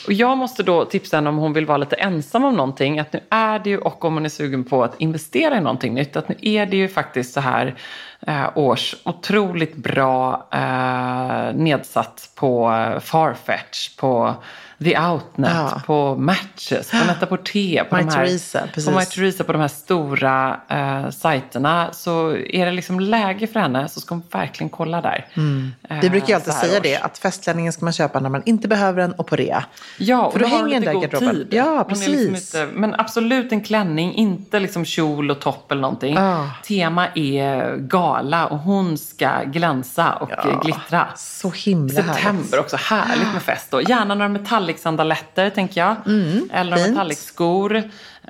Och 0.06 0.12
jag 0.12 0.38
måste 0.38 0.62
då 0.62 0.84
tipsa 0.84 1.16
henne 1.16 1.28
om 1.28 1.36
hon 1.36 1.52
vill 1.52 1.66
vara 1.66 1.78
lite 1.78 1.96
ensam 1.96 2.44
om 2.44 2.56
någonting. 2.56 2.98
Att 2.98 3.12
nu 3.12 3.20
är 3.30 3.58
det 3.58 3.70
ju, 3.70 3.78
och 3.78 4.04
om 4.04 4.14
hon 4.14 4.24
är 4.24 4.28
sugen 4.28 4.64
på 4.64 4.84
att 4.84 5.00
investera 5.00 5.56
i 5.56 5.60
någonting 5.60 5.94
nytt. 5.94 6.16
Att 6.16 6.28
nu 6.28 6.36
är 6.42 6.66
det 6.66 6.76
ju 6.76 6.88
faktiskt 6.88 7.32
så 7.32 7.40
här 7.40 7.74
eh, 8.26 8.50
års 8.54 8.96
otroligt 9.04 9.76
bra 9.76 10.48
eh, 10.52 11.54
nedsatt 11.54 12.32
på 12.34 12.72
eh, 12.72 13.00
Farfetch, 13.00 13.96
på 13.96 14.34
The 14.84 14.98
Outnet, 14.98 15.50
Ja. 15.54 15.82
på 15.86 16.16
Matches, 16.16 16.90
på 16.90 16.96
Net-a-Porter, 16.96 17.84
på 17.84 17.96
My 17.96 18.02
de 18.02 18.08
här, 18.10 18.24
precis. 18.74 18.84
på 18.84 18.90
My 18.98 19.04
Theresa, 19.04 19.44
på 19.44 19.52
de 19.52 19.60
här 19.60 19.68
stora 19.68 20.60
eh, 20.68 21.10
sajterna. 21.10 21.88
Så 21.92 22.36
är 22.36 22.66
det 22.66 22.72
liksom 22.72 23.00
läge 23.00 23.46
för 23.46 23.60
henne 23.60 23.88
så 23.88 24.00
ska 24.00 24.14
hon 24.14 24.22
verkligen 24.32 24.70
kolla 24.70 25.00
där. 25.00 25.26
Eh, 25.90 26.00
Vi 26.00 26.10
brukar 26.10 26.28
ju 26.28 26.34
alltid 26.34 26.52
säga 26.52 26.76
års. 26.76 26.82
det, 26.82 26.96
att 26.96 27.18
festklänningen 27.18 27.72
ska 27.72 27.84
man 27.84 27.92
köpa 27.92 28.20
när 28.20 28.28
man 28.30 28.42
inte 28.46 28.68
behöver 28.68 29.00
den 29.02 29.12
och 29.12 29.26
på 29.26 29.36
rea. 29.36 29.64
Ja, 29.98 30.24
och 30.26 30.32
För 30.32 30.40
då 30.40 30.44
då 30.46 30.50
har 30.50 30.58
hon 30.62 30.66
hänger 30.72 30.80
lite 30.80 30.92
god 30.92 31.02
garderoben. 31.02 31.34
tid. 31.34 31.48
Ja, 31.50 31.80
är 31.80 31.84
precis. 31.84 32.08
Liksom 32.08 32.34
inte, 32.62 32.68
men 32.78 32.94
absolut 33.00 33.52
en 33.52 33.60
klänning, 33.60 34.14
inte 34.14 34.60
liksom 34.60 34.84
kjol 34.84 35.30
och 35.30 35.40
topp 35.40 35.72
eller 35.72 35.82
någonting. 35.82 36.16
Ah. 36.18 36.46
Tema 36.64 37.06
är 37.14 37.76
gala 37.76 38.46
och 38.46 38.58
hon 38.58 38.98
ska 38.98 39.30
glänsa 39.44 40.12
och 40.12 40.30
eh, 40.46 40.60
glittra. 40.62 41.06
Så 41.16 41.50
himla 41.50 41.94
September 41.94 42.22
härligt. 42.42 42.54
också, 42.54 42.76
härligt 42.76 43.32
med 43.32 43.42
fest 43.42 43.66
då. 43.70 43.82
Gärna 43.82 44.14
några 44.14 44.28
metallic-sandaletter 44.70 45.50
tänker 45.50 45.80
jag. 45.80 45.96
eller 46.52 46.70
några 46.70 46.76
fint. 46.76 46.88
metallic-skor. 46.88 47.82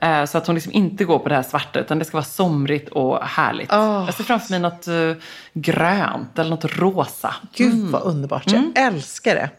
Eh, 0.02 0.24
så 0.24 0.38
att 0.38 0.46
hon 0.46 0.54
liksom 0.54 0.72
inte 0.72 1.04
går 1.04 1.18
på 1.18 1.28
det 1.28 1.34
här 1.34 1.42
svarta 1.42 1.80
utan 1.80 1.98
det 1.98 2.04
ska 2.04 2.16
vara 2.16 2.24
somrigt 2.24 2.88
och 2.88 3.18
härligt. 3.24 3.72
Ah. 3.72 4.04
Jag 4.06 4.14
ser 4.14 4.24
framför 4.24 4.50
mig 4.50 4.60
något 4.60 4.88
eh, 4.88 5.12
grönt 5.52 6.38
eller 6.38 6.50
något 6.50 6.76
rosa. 6.78 7.34
Gud 7.56 7.90
vad 7.90 8.02
underbart. 8.02 8.44
Jag 8.46 8.72
älskar 8.78 9.34
det. 9.34 9.50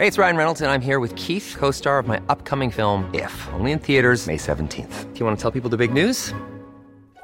Hey, 0.00 0.08
it's 0.08 0.16
Ryan 0.16 0.36
Reynolds, 0.36 0.62
and 0.62 0.70
I'm 0.70 0.80
here 0.84 1.00
with 1.00 1.16
Keith, 1.16 1.56
co 1.58 1.72
star 1.72 1.98
of 1.98 2.06
my 2.06 2.18
upcoming 2.28 2.70
film, 2.70 3.04
If, 3.12 3.48
only 3.58 3.72
in 3.72 3.78
theaters, 3.80 4.26
May 4.26 4.36
17th. 4.36 5.12
Do 5.12 5.18
you 5.18 5.26
want 5.26 5.40
to 5.40 5.42
tell 5.42 5.60
people 5.60 5.70
the 5.70 5.76
big 5.76 6.06
news? 6.06 6.34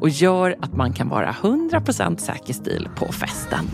och 0.00 0.08
gör 0.08 0.56
att 0.60 0.72
man 0.72 0.92
kan 0.92 1.08
vara 1.08 1.32
100% 1.32 2.16
säker 2.16 2.54
stil 2.54 2.88
på 2.96 3.12
festen. 3.12 3.64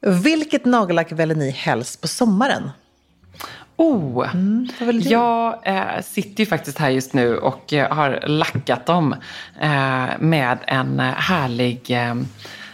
Vilket 0.00 0.64
nagellack 0.64 1.12
väljer 1.12 1.36
ni 1.36 1.50
helst 1.50 2.00
på 2.00 2.08
sommaren? 2.08 2.70
Oh, 3.76 4.26
du? 4.78 4.92
jag 4.98 5.58
eh, 5.64 6.02
sitter 6.02 6.40
ju 6.40 6.46
faktiskt 6.46 6.78
här 6.78 6.90
just 6.90 7.12
nu 7.12 7.36
och 7.36 7.72
eh, 7.72 7.92
har 7.92 8.24
lackat 8.26 8.86
dem 8.86 9.12
eh, 9.60 10.06
med 10.18 10.58
en 10.66 11.00
eh, 11.00 11.06
härlig, 11.06 11.90
eh, 11.90 12.14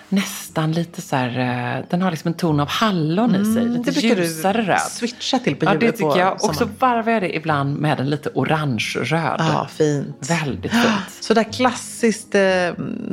nästan 0.09 0.73
lite 0.73 1.03
så 1.03 1.17
här, 1.17 1.39
eh, 1.79 1.85
den 1.91 2.03
har 2.03 2.11
liksom 2.11 2.29
en 2.29 2.35
ton 2.35 2.61
av 2.61 2.69
hallon 2.69 3.35
i 3.35 3.55
sig, 3.55 3.65
lite 3.65 3.91
det 3.91 4.01
brukar 4.01 4.23
ljusare 4.23 4.63
röd. 4.63 4.81
switcha 4.81 5.39
till 5.39 5.57
på 5.57 5.65
Ja, 5.65 5.75
det 5.75 5.93
tycker 5.93 6.11
på 6.11 6.19
jag. 6.19 6.45
Och 6.45 6.55
så 6.57 6.69
varvar 6.79 7.13
jag 7.13 7.23
det 7.23 7.37
ibland 7.37 7.79
med 7.79 8.01
en 8.01 8.11
lite 8.11 8.31
orange-röd. 8.35 9.37
Ja, 9.39 9.69
fint. 9.71 10.31
Väldigt 10.31 10.73
fint. 10.83 10.85
Så 11.21 11.35
där 11.35 11.45
klassiskt 11.53 12.35
eh, 12.35 12.41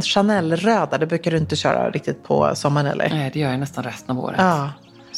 Chanel-röda, 0.01 0.97
det 0.97 1.05
brukar 1.05 1.31
du 1.31 1.37
inte 1.37 1.55
köra 1.55 1.89
riktigt 1.89 2.23
på 2.23 2.51
sommaren 2.55 2.87
eller? 2.87 3.09
Nej, 3.09 3.31
det 3.33 3.39
gör 3.39 3.51
jag 3.51 3.59
nästan 3.59 3.83
resten 3.83 4.17
av 4.17 4.23
året. 4.23 4.39
Ja. 4.39 4.69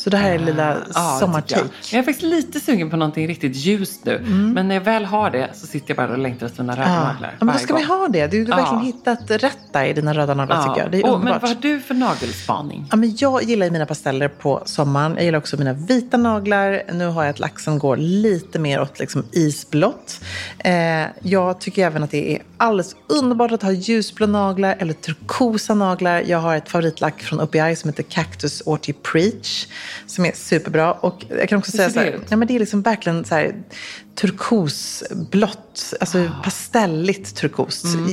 Så 0.08 0.12
det 0.12 0.18
här 0.18 0.32
är 0.32 0.40
lilla 0.40 0.68
Ja, 0.68 0.74
det 0.80 0.86
tycker 0.86 1.20
sommartake. 1.20 1.56
jag. 1.62 1.70
Jag 1.92 2.00
är 2.00 2.04
faktiskt 2.04 2.22
lite 2.22 2.60
sugen 2.60 2.90
på 2.90 2.98
någonting 2.98 3.28
riktigt 3.28 3.56
ljust 3.56 4.06
nu. 4.06 4.20
Men 4.56 4.68
när 4.68 4.76
jag 4.76 4.82
väl 4.82 5.06
har 5.06 5.30
det 5.32 5.50
så 5.54 5.68
sitter 5.68 5.90
jag 5.90 5.98
bara 5.98 6.12
och 6.12 6.18
längtar 6.18 6.46
efter 6.46 6.64
mina 6.64 6.74
röda 6.76 6.90
Ja. 6.94 7.04
naglar. 7.04 7.36
Ja, 7.40 7.46
men 7.46 7.56
då 7.56 7.60
ska 7.60 7.74
gång. 7.74 7.84
ha 7.84 8.08
det. 8.08 8.28
Du, 8.28 8.46
du 8.46 8.52
har 8.52 8.60
Ja. 8.60 8.64
verkligen 8.64 8.86
hittat 8.86 9.32
rätt 9.44 9.58
där 9.72 9.86
i 9.86 9.94
dina 9.94 10.14
röda 10.14 10.34
naglar 10.34 10.64
tycker 10.68 10.82
jag. 10.82 10.92
Det 10.92 10.98
är 10.98 11.02
men 11.04 11.12
underbart. 11.14 11.42
vad 11.42 11.50
har 11.52 11.62
du 11.62 11.80
för 11.80 11.94
nagelspaning? 11.94 12.88
Ja, 12.92 12.96
men 12.98 13.16
jag 13.18 13.44
gillar 13.44 13.70
mina 13.70 13.86
pasteller 13.86 14.28
på 14.28 14.62
sommaren. 14.66 15.14
Jag 15.16 15.24
gillar 15.26 15.40
också 15.40 15.58
mina 15.58 15.74
vita 15.74 16.18
naglar. 16.18 16.82
Nu 16.94 17.08
har 17.08 17.24
jag 17.24 17.30
ett 17.30 17.40
lack 17.40 17.60
som 17.60 17.80
går 17.80 17.98
lite 17.98 18.60
mer 18.60 18.82
åt 18.82 19.00
liksom 19.00 19.24
isblått. 19.32 20.20
Eh, 20.60 20.74
jag 21.22 21.60
tycker 21.62 21.86
även 21.86 22.04
att 22.04 22.12
det 22.12 22.36
är 22.36 22.42
alldeles 22.58 22.96
underbart 23.08 23.52
att 23.52 23.62
ha 23.64 23.72
ljusblå 23.72 24.28
naglar 24.28 24.76
eller 24.80 24.94
turkosa 24.94 25.74
naglar. 25.74 26.24
Jag 26.28 26.38
har 26.38 26.56
ett 26.56 26.70
favoritlack 26.70 27.22
från 27.22 27.42
OPI 27.42 27.76
som 27.76 27.90
heter 27.90 28.04
Cactus 28.04 28.62
Orty 28.66 28.94
Preach. 28.94 29.68
Som 30.08 30.26
är 30.26 30.32
superbra. 30.32 30.92
Och 30.94 31.26
jag 31.30 31.50
kan 31.50 31.60
också 31.60 31.72
säga 31.72 31.90
så 31.90 32.00
här, 32.00 32.20
ja, 32.30 32.38
men 32.38 32.48
det 32.48 32.56
är 32.56 32.60
liksom 32.60 32.82
verkligen 32.82 33.26
så 33.26 33.36
här 33.36 33.64
turkosblått. 34.16 35.94
Alltså 36.00 36.20
Ah. 36.20 36.44
pastelligt 36.44 37.36
turkos. 37.36 37.84
Mm. 37.84 38.08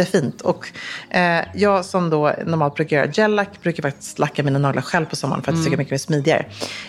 Jättefint. 0.00 0.40
Och 0.40 0.68
eh, 1.10 1.44
jag 1.54 1.84
som 1.84 2.10
då 2.10 2.32
normalt 2.46 2.74
brukar 2.74 2.96
göra 2.96 3.10
gellack 3.10 3.62
brukar 3.62 3.82
faktiskt 3.82 4.18
lacka 4.18 4.42
mina 4.42 4.58
naglar 4.58 4.82
själv 4.82 5.06
på 5.06 5.16
sommaren 5.16 5.42
för 5.42 5.52
att 5.52 5.56
jag 5.58 5.64
tycker 5.64 5.76
det 5.76 5.80
är 5.80 5.84
mycket 5.84 5.90
mer 5.90 5.98
smidigare. 5.98 6.44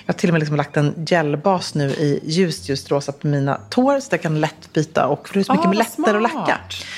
Jag 0.05 0.13
har 0.13 0.19
till 0.19 0.29
och 0.29 0.33
med 0.33 0.39
liksom 0.39 0.55
lagt 0.55 0.77
en 0.77 1.05
gelbas 1.09 1.73
nu 1.75 1.89
i 1.89 2.19
ljust, 2.23 2.69
ljust 2.69 2.91
rosa 2.91 3.11
på 3.11 3.27
mina 3.27 3.55
tår 3.69 3.99
så 3.99 4.05
att 4.05 4.11
jag 4.11 4.21
kan 4.21 4.39
lätt 4.41 4.73
byta 4.73 5.07
och 5.07 5.27
för 5.27 5.33
det 5.33 5.39
är 5.39 5.43
så 5.43 5.51
mycket 5.53 5.67
Ah, 5.67 5.71
lättare 5.73 6.17
att 6.25 6.31
smart. 6.31 6.47
lacka. 6.47 6.57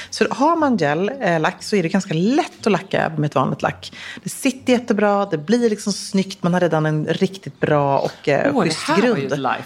Så 0.09 0.25
har 0.31 0.55
man 0.55 0.77
gel, 0.77 1.11
eh, 1.21 1.39
lack 1.39 1.63
så 1.63 1.75
är 1.75 1.83
det 1.83 1.89
ganska 1.89 2.13
lätt 2.13 2.65
att 2.67 2.71
lacka 2.71 3.11
med 3.17 3.25
ett 3.25 3.35
vanligt 3.35 3.61
lack. 3.61 3.93
Det 4.23 4.29
sitter 4.29 4.73
jättebra, 4.73 5.25
det 5.25 5.37
blir 5.37 5.69
liksom 5.69 5.93
snyggt, 5.93 6.43
man 6.43 6.53
har 6.53 6.59
redan 6.61 6.85
en 6.85 7.05
riktigt 7.05 7.59
bra 7.59 7.99
och 7.99 8.29
eh, 8.29 8.43
det 8.43 8.69
schysst 8.69 8.87
grund. 9.01 9.19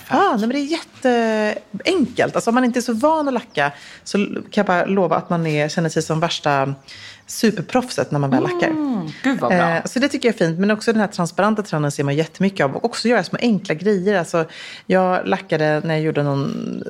Ja, 0.09 0.29
nej, 0.29 0.39
men 0.39 0.49
det 0.49 0.59
är 0.59 0.71
jätteenkelt. 0.71 2.35
Alltså, 2.35 2.49
om 2.49 2.55
man 2.55 2.65
inte 2.65 2.79
är 2.79 2.81
så 2.81 2.93
van 2.93 3.27
att 3.27 3.33
lacka 3.33 3.71
så 4.03 4.17
kan 4.17 4.41
jag 4.53 4.65
bara 4.65 4.85
lova 4.85 5.15
att 5.15 5.29
man 5.29 5.47
är, 5.47 5.69
känner 5.69 5.89
sig 5.89 6.01
som 6.01 6.19
värsta 6.19 6.36
superproffset 7.25 8.11
när 8.11 8.19
man 8.19 8.29
väl 8.29 8.43
lackar. 8.43 8.67
Mm, 8.67 9.07
gud 9.23 9.39
vad 9.39 9.49
bra. 9.51 9.69
Eh, 9.75 9.85
så 9.85 9.99
det 9.99 10.07
tycker 10.07 10.27
jag 10.29 10.33
är 10.35 10.37
fint. 10.47 10.59
Men 10.59 10.71
också 10.71 10.91
den 10.93 11.01
här 11.01 11.07
transparenta 11.07 11.61
trenden 11.63 11.91
ser 11.91 12.03
man 12.03 12.15
jättemycket 12.15 12.63
av. 12.63 12.75
Och 12.75 12.85
också 12.85 13.07
göra 13.07 13.23
små 13.23 13.37
enkla 13.41 13.75
grejer. 13.75 14.19
Alltså, 14.19 14.45
jag 14.85 15.27
lackade 15.27 15.81
när 15.85 15.93
jag 15.93 16.03
gjorde 16.03 16.23
någon 16.23 16.83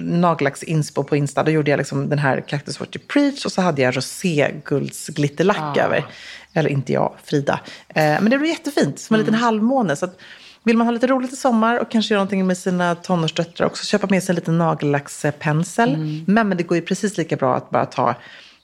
nagellacksinspo 0.00 1.04
på 1.04 1.16
Insta. 1.16 1.42
Då 1.42 1.50
gjorde 1.50 1.70
jag 1.70 1.78
liksom 1.78 2.08
den 2.08 2.18
här 2.18 2.40
Cactus 2.48 2.80
Water 2.80 2.98
Preach 2.98 3.44
och 3.44 3.52
så 3.52 3.62
hade 3.62 3.82
jag 3.82 3.96
roséguldsglitterlack 3.96 5.76
Ah. 5.78 5.80
över. 5.84 6.04
Eller 6.52 6.70
inte 6.70 6.92
jag, 6.92 7.14
Frida. 7.24 7.60
Eh, 7.88 8.02
men 8.02 8.24
det 8.24 8.38
blev 8.38 8.46
jättefint, 8.46 8.98
som 9.00 9.14
en 9.14 9.20
Mm. 9.20 9.26
liten 9.26 9.40
halvmåne. 9.44 9.96
Så 9.96 10.04
att, 10.04 10.18
vill 10.62 10.76
man 10.76 10.86
ha 10.86 10.92
lite 10.92 11.06
roligt 11.06 11.32
i 11.32 11.36
sommar 11.36 11.78
och 11.78 11.90
kanske 11.90 12.14
göra 12.14 12.18
någonting 12.20 12.46
med 12.46 12.58
sina 12.58 12.94
tonårsdöttrar 12.94 13.66
också, 13.66 13.84
köpa 13.84 14.06
med 14.10 14.22
sig 14.22 14.32
en 14.32 14.36
liten 14.36 14.58
nagellackspensel. 14.58 15.94
Mm. 15.94 16.24
Men, 16.26 16.48
men 16.48 16.58
det 16.58 16.64
går 16.64 16.76
ju 16.76 16.82
precis 16.82 17.18
lika 17.18 17.36
bra 17.36 17.56
att 17.56 17.70
bara 17.70 17.86
ta 17.86 18.14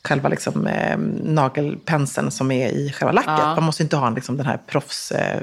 själva 0.04 0.28
liksom, 0.28 0.66
eh, 0.66 0.99
nagelpenseln 1.23 2.30
som 2.30 2.50
är 2.50 2.69
i 2.69 2.92
själva 2.92 3.12
lacket. 3.12 3.30
Ja. 3.38 3.54
Man 3.54 3.64
måste 3.64 3.83
inte 3.83 3.97
ha 3.97 4.11
liksom, 4.11 4.37
den 4.37 4.47
här 4.47 4.59
proffs 4.66 5.12
eh, 5.12 5.42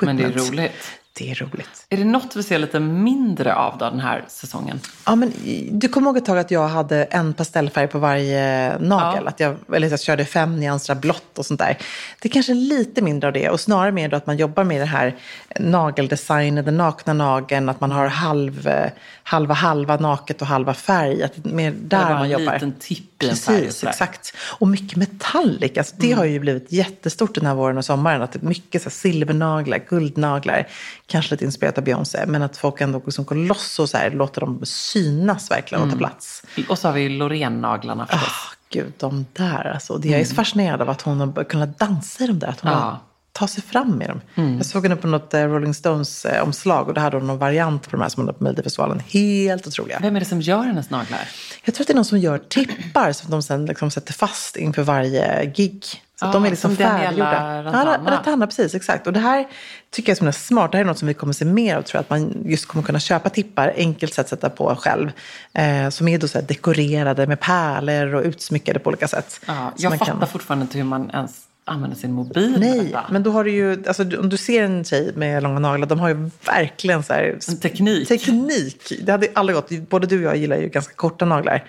Men 0.00 0.16
det 0.16 0.24
är 0.24 0.32
roligt. 0.32 0.98
Det 1.14 1.30
är 1.30 1.34
roligt. 1.34 1.86
Är 1.88 1.96
det 1.96 2.04
något 2.04 2.36
vi 2.36 2.42
ser 2.42 2.58
lite 2.58 2.80
mindre 2.80 3.54
av 3.54 3.78
då 3.78 3.90
den 3.90 4.00
här 4.00 4.24
säsongen? 4.28 4.80
Ja, 5.06 5.14
men 5.14 5.32
du 5.70 5.88
kommer 5.88 6.06
ihåg 6.06 6.16
ett 6.16 6.24
tag 6.24 6.38
att 6.38 6.50
jag 6.50 6.68
hade 6.68 7.04
en 7.04 7.34
pastellfärg 7.34 7.88
på 7.88 7.98
varje 7.98 8.78
nagel? 8.78 9.22
Ja. 9.24 9.28
Att 9.28 9.40
jag, 9.40 9.56
eller 9.74 9.86
att 9.86 9.90
jag 9.90 10.00
körde 10.00 10.24
fem 10.24 10.60
nyanser 10.60 10.94
av 10.94 11.00
blått 11.00 11.38
och 11.38 11.46
sånt 11.46 11.60
där. 11.60 11.78
Det 12.20 12.28
är 12.28 12.32
kanske 12.32 12.54
lite 12.54 13.02
mindre 13.02 13.26
av 13.26 13.32
det 13.32 13.50
och 13.50 13.60
snarare 13.60 13.92
mer 13.92 14.08
då 14.08 14.16
att 14.16 14.26
man 14.26 14.36
jobbar 14.36 14.64
med 14.64 14.80
det 14.80 14.86
här 14.86 15.16
nageldesignen, 15.58 16.64
den 16.64 16.76
nakna 16.76 17.12
nageln, 17.12 17.68
att 17.68 17.80
man 17.80 17.90
har 17.90 18.06
halv, 18.06 18.66
eh, 18.66 18.90
halva 19.22 19.54
halva 19.54 19.96
naket 19.96 20.40
och 20.42 20.46
halva 20.46 20.74
färg. 20.74 21.22
Att 21.22 21.32
det 21.36 21.50
mer 21.50 21.70
där 21.70 22.14
man 22.14 22.30
jobbar. 22.30 22.52
liten 22.52 22.72
tipp 22.72 23.11
i 23.11 23.11
en 23.11 23.11
färg 23.11 23.11
och 23.11 23.11
Precis, 23.28 23.84
exakt. 23.84 24.32
Och 24.58 24.68
mycket 24.68 24.96
metallic. 24.96 25.78
Alltså, 25.78 25.94
det 25.98 26.12
har 26.12 26.24
ju 26.24 26.38
blivit 26.38 26.72
jättestort 26.72 27.34
den 27.34 27.46
här 27.46 27.54
våren 27.54 27.78
och 27.78 27.84
sommaren. 27.84 28.22
Att 28.22 28.42
mycket 28.42 28.82
så 28.82 28.88
här, 28.88 28.94
silvernaglar, 28.94 29.78
guldnaglar. 29.88 30.68
Kanske 31.06 31.34
lite 31.34 31.44
inspirerat 31.44 31.78
av 31.78 31.84
Beyoncé. 31.84 32.24
Men 32.26 32.42
att 32.42 32.56
folk 32.56 32.80
ändå 32.80 33.02
liksom 33.04 33.24
går 33.24 33.36
loss 33.36 33.78
och 33.78 33.88
så 33.88 33.96
här, 33.96 34.10
låter 34.10 34.40
dem 34.40 34.60
synas 34.64 35.50
verkligen 35.50 35.84
och 35.84 35.90
ta 35.90 35.96
plats. 35.96 36.42
Och 36.68 36.78
så 36.78 36.88
har 36.88 36.92
vi 36.94 37.08
Loreen-naglarna 37.08 38.06
förstås. 38.06 38.28
Ah, 38.28 38.54
gud, 38.70 38.92
de 38.98 39.26
där 39.32 39.70
alltså. 39.74 39.96
Det- 39.98 40.08
Jag 40.08 40.20
är 40.20 40.24
så 40.24 40.34
fascinerad 40.34 40.80
av 40.82 40.90
att 40.90 41.02
hon 41.02 41.20
har 41.20 41.44
kunnat 41.44 41.78
dansa 41.78 42.24
i 42.24 42.26
de 42.26 42.38
där. 42.38 42.48
Att 42.48 42.60
hon 42.60 42.70
Ja. 42.72 42.78
har 42.78 42.98
ta 43.32 43.46
sig 43.46 43.62
fram 43.62 43.90
med 43.90 44.08
dem. 44.08 44.20
Jag 44.56 44.66
såg 44.66 44.82
henne 44.82 44.96
på 44.96 45.06
något 45.06 45.34
eh, 45.34 45.40
Rolling 45.44 45.74
Stones-omslag 45.74 46.88
och 46.88 46.94
då 46.94 47.00
hade 47.00 47.16
hon 47.16 47.26
någon 47.26 47.38
variant 47.38 47.82
på 47.84 47.90
de 47.90 48.00
här 48.02 48.08
som 48.08 48.20
hon 48.20 48.26
hade 48.28 48.38
på 48.38 48.44
Melodifestivalen. 48.44 49.00
Helt 49.08 49.66
otroliga. 49.66 49.98
Vem 50.02 50.16
är 50.16 50.20
det 50.20 50.26
som 50.26 50.40
gör 50.40 50.62
hennes 50.62 50.90
naglar? 50.90 51.28
Jag 51.64 51.74
tror 51.74 51.82
att 51.84 51.86
det 51.88 51.92
är 51.92 51.96
någon 51.96 52.04
som 52.04 52.18
gör 52.18 52.38
tippar 52.38 53.12
som 53.12 53.30
de 53.30 53.42
sen 53.42 53.66
liksom 53.66 53.90
sätter 53.90 54.12
fast 54.12 54.56
inför 54.56 54.82
varje 54.82 55.46
gig. 55.46 55.84
Så 56.20 56.26
Ah, 56.28 56.32
de 56.32 56.44
är 56.44 56.50
liksom 56.50 56.76
som 56.76 56.84
Daniela 56.84 57.00
färdiggjorda. 57.04 57.62
Rantana. 57.62 58.00
Ja, 58.06 58.10
Rantana, 58.12 58.46
precis. 58.46 58.74
Exakt. 58.74 59.06
Och 59.06 59.12
det 59.12 59.20
här 59.20 59.46
tycker 59.90 60.12
jag 60.16 60.22
är 60.28 60.32
så 60.32 60.38
smart. 60.38 60.72
Det 60.72 60.78
här 60.78 60.84
är 60.84 60.88
något 60.88 60.98
som 60.98 61.08
vi 61.08 61.14
kommer 61.14 61.32
se 61.32 61.44
mer 61.44 61.76
av, 61.76 61.82
tror 61.82 61.96
jag. 61.98 62.00
Att 62.00 62.10
man 62.10 62.42
just 62.46 62.66
kommer 62.66 62.82
kunna 62.84 63.00
köpa 63.00 63.30
tippar, 63.30 63.72
enkelt 63.76 64.14
sätt 64.14 64.24
att 64.24 64.30
sätta 64.30 64.50
på 64.50 64.76
själv. 64.76 65.10
Eh, 65.54 65.88
som 65.88 66.08
är 66.08 66.18
då 66.18 66.28
så 66.28 66.40
dekorerade 66.40 67.26
med 67.26 67.40
pärlor 67.40 68.14
och 68.14 68.22
utsmyckade 68.24 68.78
på 68.78 68.88
olika 68.88 69.08
sätt. 69.08 69.40
Så 69.46 69.52
jag 69.76 69.92
fattar 69.98 70.06
kan- 70.06 70.26
fortfarande 70.28 70.62
inte 70.62 70.78
hur 70.78 70.84
man 70.84 71.10
ens 71.10 71.32
använder 71.64 71.96
sin 71.96 72.12
mobil 72.12 72.56
Nej, 72.58 72.96
men 73.10 73.22
då 73.22 73.30
har 73.30 73.44
du 73.44 73.50
ju, 73.50 73.84
alltså, 73.86 74.02
om 74.02 74.28
du 74.28 74.36
ser 74.36 74.62
en 74.62 74.84
tjej 74.84 75.12
med 75.16 75.42
långa 75.42 75.58
naglar, 75.58 75.86
de 75.88 76.00
har 76.00 76.08
ju 76.08 76.30
verkligen 76.46 77.02
så 77.02 77.12
här 77.12 77.38
En 77.48 77.60
teknik. 77.60 78.08
teknik. 78.08 78.92
Det 79.02 79.12
hade 79.12 79.28
aldrig 79.34 79.56
gått. 79.56 79.70
Både 79.88 80.06
du 80.06 80.18
och 80.18 80.24
jag 80.24 80.36
gillar 80.36 80.56
ju 80.56 80.68
ganska 80.68 80.94
korta 80.94 81.24
naglar. 81.24 81.64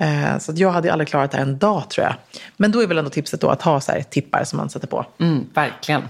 Eh, 0.00 0.38
så 0.38 0.52
att 0.52 0.58
jag 0.58 0.70
hade 0.70 0.92
aldrig 0.92 1.08
klarat 1.08 1.30
det 1.30 1.36
här 1.36 1.44
en 1.44 1.58
dag 1.58 1.90
tror 1.90 2.06
jag. 2.06 2.14
Men 2.56 2.72
då 2.72 2.82
är 2.82 2.86
väl 2.86 2.98
ändå 2.98 3.10
tipset 3.10 3.40
då 3.40 3.48
att 3.48 3.62
ha 3.62 3.80
så 3.80 3.92
här 3.92 4.02
tippar 4.02 4.44
som 4.44 4.56
man 4.56 4.70
sätter 4.70 4.86
på. 4.86 5.06
Mm, 5.20 5.46
verkligen. 5.54 6.02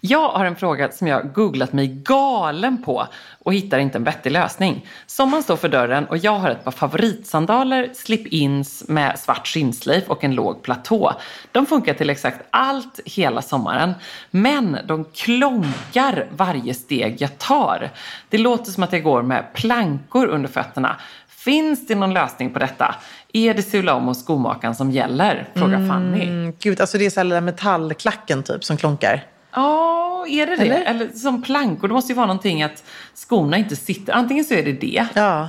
Jag 0.00 0.28
har 0.28 0.44
en 0.44 0.56
fråga 0.56 0.92
som 0.92 1.06
jag 1.06 1.32
googlat 1.32 1.72
mig 1.72 1.86
galen 1.86 2.82
på 2.82 3.06
och 3.38 3.54
hittar 3.54 3.78
inte 3.78 3.98
en 3.98 4.04
vettig 4.04 4.32
lösning. 4.32 4.86
Sommaren 5.06 5.42
står 5.42 5.56
för 5.56 5.68
dörren 5.68 6.04
och 6.04 6.16
jag 6.16 6.38
har 6.38 6.50
ett 6.50 6.64
par 6.64 6.70
favoritsandaler, 6.70 7.88
slip-ins 7.94 8.84
med 8.88 9.18
svart 9.18 9.46
skinnslöjf 9.46 10.04
och 10.08 10.24
en 10.24 10.34
låg 10.34 10.62
platå. 10.62 11.12
De 11.52 11.66
funkar 11.66 11.94
till 11.94 12.10
exakt 12.10 12.40
allt 12.50 13.00
hela 13.04 13.42
sommaren, 13.42 13.94
men 14.30 14.78
de 14.84 15.04
klonkar 15.04 16.26
varje 16.36 16.74
steg 16.74 17.16
jag 17.22 17.38
tar. 17.38 17.90
Det 18.28 18.38
låter 18.38 18.72
som 18.72 18.82
att 18.82 18.92
jag 18.92 19.02
går 19.02 19.22
med 19.22 19.52
plankor 19.54 20.26
under 20.26 20.48
fötterna. 20.48 20.96
Finns 21.28 21.86
det 21.86 21.94
någon 21.94 22.14
lösning 22.14 22.52
på 22.52 22.58
detta? 22.58 22.94
Är 23.32 23.54
det 23.54 23.62
Sula 23.62 23.94
om 23.94 24.08
och 24.08 24.16
skomakaren 24.16 24.74
som 24.74 24.90
gäller? 24.90 25.48
Frågar 25.54 25.88
Fanny. 25.88 26.22
Mm, 26.22 26.52
gud, 26.60 26.80
alltså 26.80 26.98
det 26.98 27.06
är 27.06 27.10
så 27.10 27.20
här 27.20 27.40
metallklacken 27.40 28.42
typ 28.42 28.64
som 28.64 28.76
klonkar. 28.76 29.24
Ja, 29.52 30.26
är 30.28 30.46
det 30.46 30.56
det? 30.56 30.62
Eller? 30.62 30.84
Eller? 30.84 31.08
som 31.08 31.42
plankor, 31.42 31.88
det 31.88 31.94
måste 31.94 32.12
ju 32.12 32.16
vara 32.16 32.26
någonting 32.26 32.62
att 32.62 32.84
skorna 33.14 33.56
inte 33.58 33.76
sitter. 33.76 34.12
Antingen 34.12 34.44
så 34.44 34.54
är 34.54 34.62
det 34.62 34.72
det, 34.72 35.06
Ja, 35.14 35.48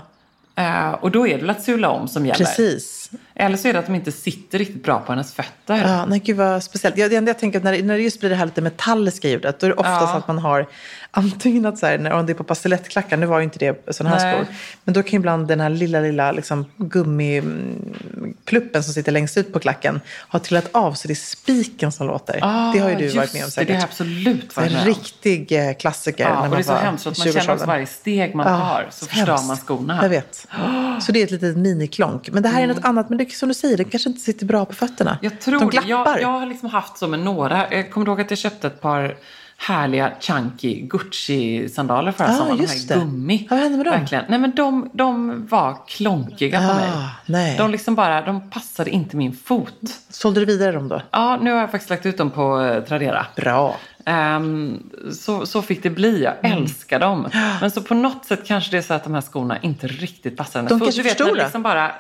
eh, 0.56 0.92
och 0.92 1.12
då 1.12 1.28
är 1.28 1.36
det 1.36 1.42
väl 1.42 1.50
att 1.50 1.64
sula 1.64 1.90
om 1.90 2.08
som 2.08 2.26
gäller. 2.26 2.46
precis. 2.46 3.01
Eller 3.36 3.58
så 3.58 3.68
är 3.68 3.74
det 3.74 3.80
att 3.80 3.86
de 3.86 3.96
inte 3.96 4.12
sitter 4.12 4.58
riktigt 4.60 4.84
bra 4.84 5.00
på 5.00 5.12
hennes 5.12 5.34
fötter. 5.34 5.78
Ja, 5.78 6.06
nej 6.06 6.20
gud 6.20 6.38
vad 6.38 6.64
speciellt. 6.64 6.98
Jag, 6.98 7.10
det 7.10 7.16
enda 7.16 7.30
jag 7.30 7.40
tänker 7.40 7.60
att 7.60 7.64
när, 7.64 7.84
när 7.84 7.98
det 7.98 8.04
just 8.04 8.20
blir 8.20 8.30
det 8.30 8.36
här 8.36 8.46
lite 8.46 8.62
metalliska 8.62 9.30
ljudet, 9.30 9.60
då 9.60 9.66
är 9.66 9.70
det 9.70 9.76
oftast 9.76 10.02
Ja. 10.14 10.18
att 10.18 10.28
man 10.28 10.40
har 10.40 10.66
antingen 11.12 11.66
att 11.66 11.78
så 11.78 11.86
här, 11.86 11.98
när, 11.98 12.12
om 12.12 12.26
det 12.26 12.32
är 12.32 12.36
på 12.36 12.44
pastellettklackar, 12.44 13.18
nu 13.18 13.26
var 13.26 13.40
ju 13.40 13.44
inte 13.44 13.60
det 13.60 13.96
sådana 13.96 14.16
här 14.16 14.26
Nej. 14.26 14.36
skor, 14.46 14.56
men 14.84 14.94
då 14.94 15.04
kan 15.04 15.12
ju 15.12 15.18
ibland 15.18 15.48
den 15.48 15.60
här 15.60 15.70
lilla, 15.70 16.00
lilla 16.00 16.32
liksom, 16.32 16.66
gummipluppen 16.78 18.84
som 18.84 18.94
sitter 18.94 19.12
längst 19.12 19.38
ut 19.38 19.54
på 19.54 19.60
klacken 19.60 20.02
ha 20.30 20.40
trillat 20.40 20.70
av 20.72 20.94
så 20.94 21.08
det 21.08 21.14
är 21.14 21.16
spiken 21.16 21.92
som 21.92 22.08
låter. 22.08 22.40
Ah, 22.42 22.72
det 22.74 22.80
har 22.80 22.90
ju 22.90 22.96
du 22.96 23.04
just 23.04 23.16
varit 23.16 23.34
med 23.34 23.42
om 23.44 23.46
det, 23.46 23.52
säkert. 23.52 23.68
Det 23.68 23.74
har 23.74 23.80
jag 23.80 23.88
absolut 23.90 24.56
varit 24.56 24.72
en 24.72 24.86
riktig 24.86 25.52
eh, 25.52 25.74
klassiker. 25.74 26.24
Ja, 26.24 26.30
när 26.30 26.36
och 26.36 26.42
man 26.42 26.52
det 26.52 26.58
är 26.58 26.64
så 26.64 26.74
hemskt 26.74 27.08
att 27.08 27.18
man 27.18 27.28
20-årsåldern. 27.28 27.42
känner 27.42 27.54
också 27.56 27.66
varje 27.66 27.86
steg 27.86 28.36
man 28.36 28.46
tar 28.46 28.88
så 28.92 29.06
förstör 29.06 29.26
hemskt. 29.26 29.48
man 29.48 29.58
skorna. 29.58 30.00
Jag 30.02 30.10
vet. 30.10 30.48
Så 31.02 31.12
det 31.12 31.20
är 31.20 31.24
ett 31.24 31.32
litet 31.32 31.58
miniklonk. 31.58 32.30
Men 32.32 32.44
det 32.44 32.50
här 32.50 32.64
är 32.64 32.68
något 32.68 32.86
annat. 32.86 33.01
Men 33.10 33.18
det 33.18 33.32
som 33.32 33.48
du 33.50 33.54
säger, 33.56 33.78
det 33.78 33.84
kanske 33.84 34.10
inte 34.10 34.22
sitter 34.22 34.46
bra 34.46 34.66
på 34.66 34.74
fötterna. 34.74 35.18
Jag 35.22 35.40
tror 35.42 35.60
De 35.60 35.70
glappar. 35.70 35.90
Jag, 35.90 36.22
jag 36.22 36.40
har 36.40 36.46
liksom 36.46 36.70
haft 36.70 36.98
så 36.98 37.08
med 37.08 37.20
några. 37.20 37.74
Jag 37.74 37.92
kommer 37.92 38.08
ihåg 38.08 38.22
att 38.22 38.30
jag 38.32 38.40
köpte 38.40 38.68
ett 38.68 38.82
par 38.82 39.16
härliga 39.58 40.12
chunky 40.20 40.82
Gucci-sandaler 40.82 42.12
förra 42.12 42.28
Ah, 42.28 42.34
sommaren. 42.34 42.58
De 42.58 42.66
här 42.68 42.88
det. 42.88 42.94
gummi. 42.96 43.48
Vad 43.50 43.60
hände 43.60 43.78
med 43.78 43.86
dem? 43.86 44.00
Verkligen. 44.00 44.26
Nej, 44.30 44.40
men 44.40 44.52
de, 44.56 44.90
de 44.94 45.46
var 45.48 45.78
klonkiga 45.88 46.60
på 46.60 46.66
Ah, 46.66 46.76
mig. 46.76 46.90
nej. 47.26 47.58
De 47.58 47.72
liksom 47.72 47.96
bara, 47.96 48.22
de 48.22 48.50
passade 48.50 48.90
inte 48.90 49.18
min 49.18 49.34
fot. 49.34 49.80
Sålde 50.10 50.40
du 50.40 50.46
vidare 50.46 50.72
dem 50.72 50.88
då? 50.88 51.02
Ja, 51.12 51.38
nu 51.42 51.52
har 51.52 51.60
jag 51.60 51.72
faktiskt 51.72 51.90
lagt 51.90 52.06
ut 52.06 52.18
dem 52.18 52.30
på 52.30 52.62
eh, 52.62 52.84
Tradera. 52.84 53.26
Bra. 53.36 53.78
Ehm, 54.06 54.84
så, 55.14 55.46
så 55.46 55.62
fick 55.62 55.84
det 55.84 55.90
bli. 55.90 56.24
Jag 56.24 56.34
Mm. 56.46 56.58
älskar 56.64 57.00
dem. 57.00 57.28
Men 57.62 57.72
så 57.72 57.82
på 57.82 57.94
något 57.94 58.26
sätt 58.26 58.42
kanske 58.46 58.72
det 58.72 58.78
är 58.78 58.82
så 58.82 58.94
att 58.94 59.04
de 59.04 59.14
här 59.14 59.22
skorna 59.22 59.58
inte 59.62 59.88
riktigt 59.88 60.38
passar 60.38 60.60
hennes 60.60 60.70
De 60.70 60.80
fot. 60.80 60.86
kanske 60.86 61.02
Du 61.02 61.10
vet, 61.10 61.18
för. 61.18 61.36
Liksom 61.36 61.64
bara, 61.64 61.92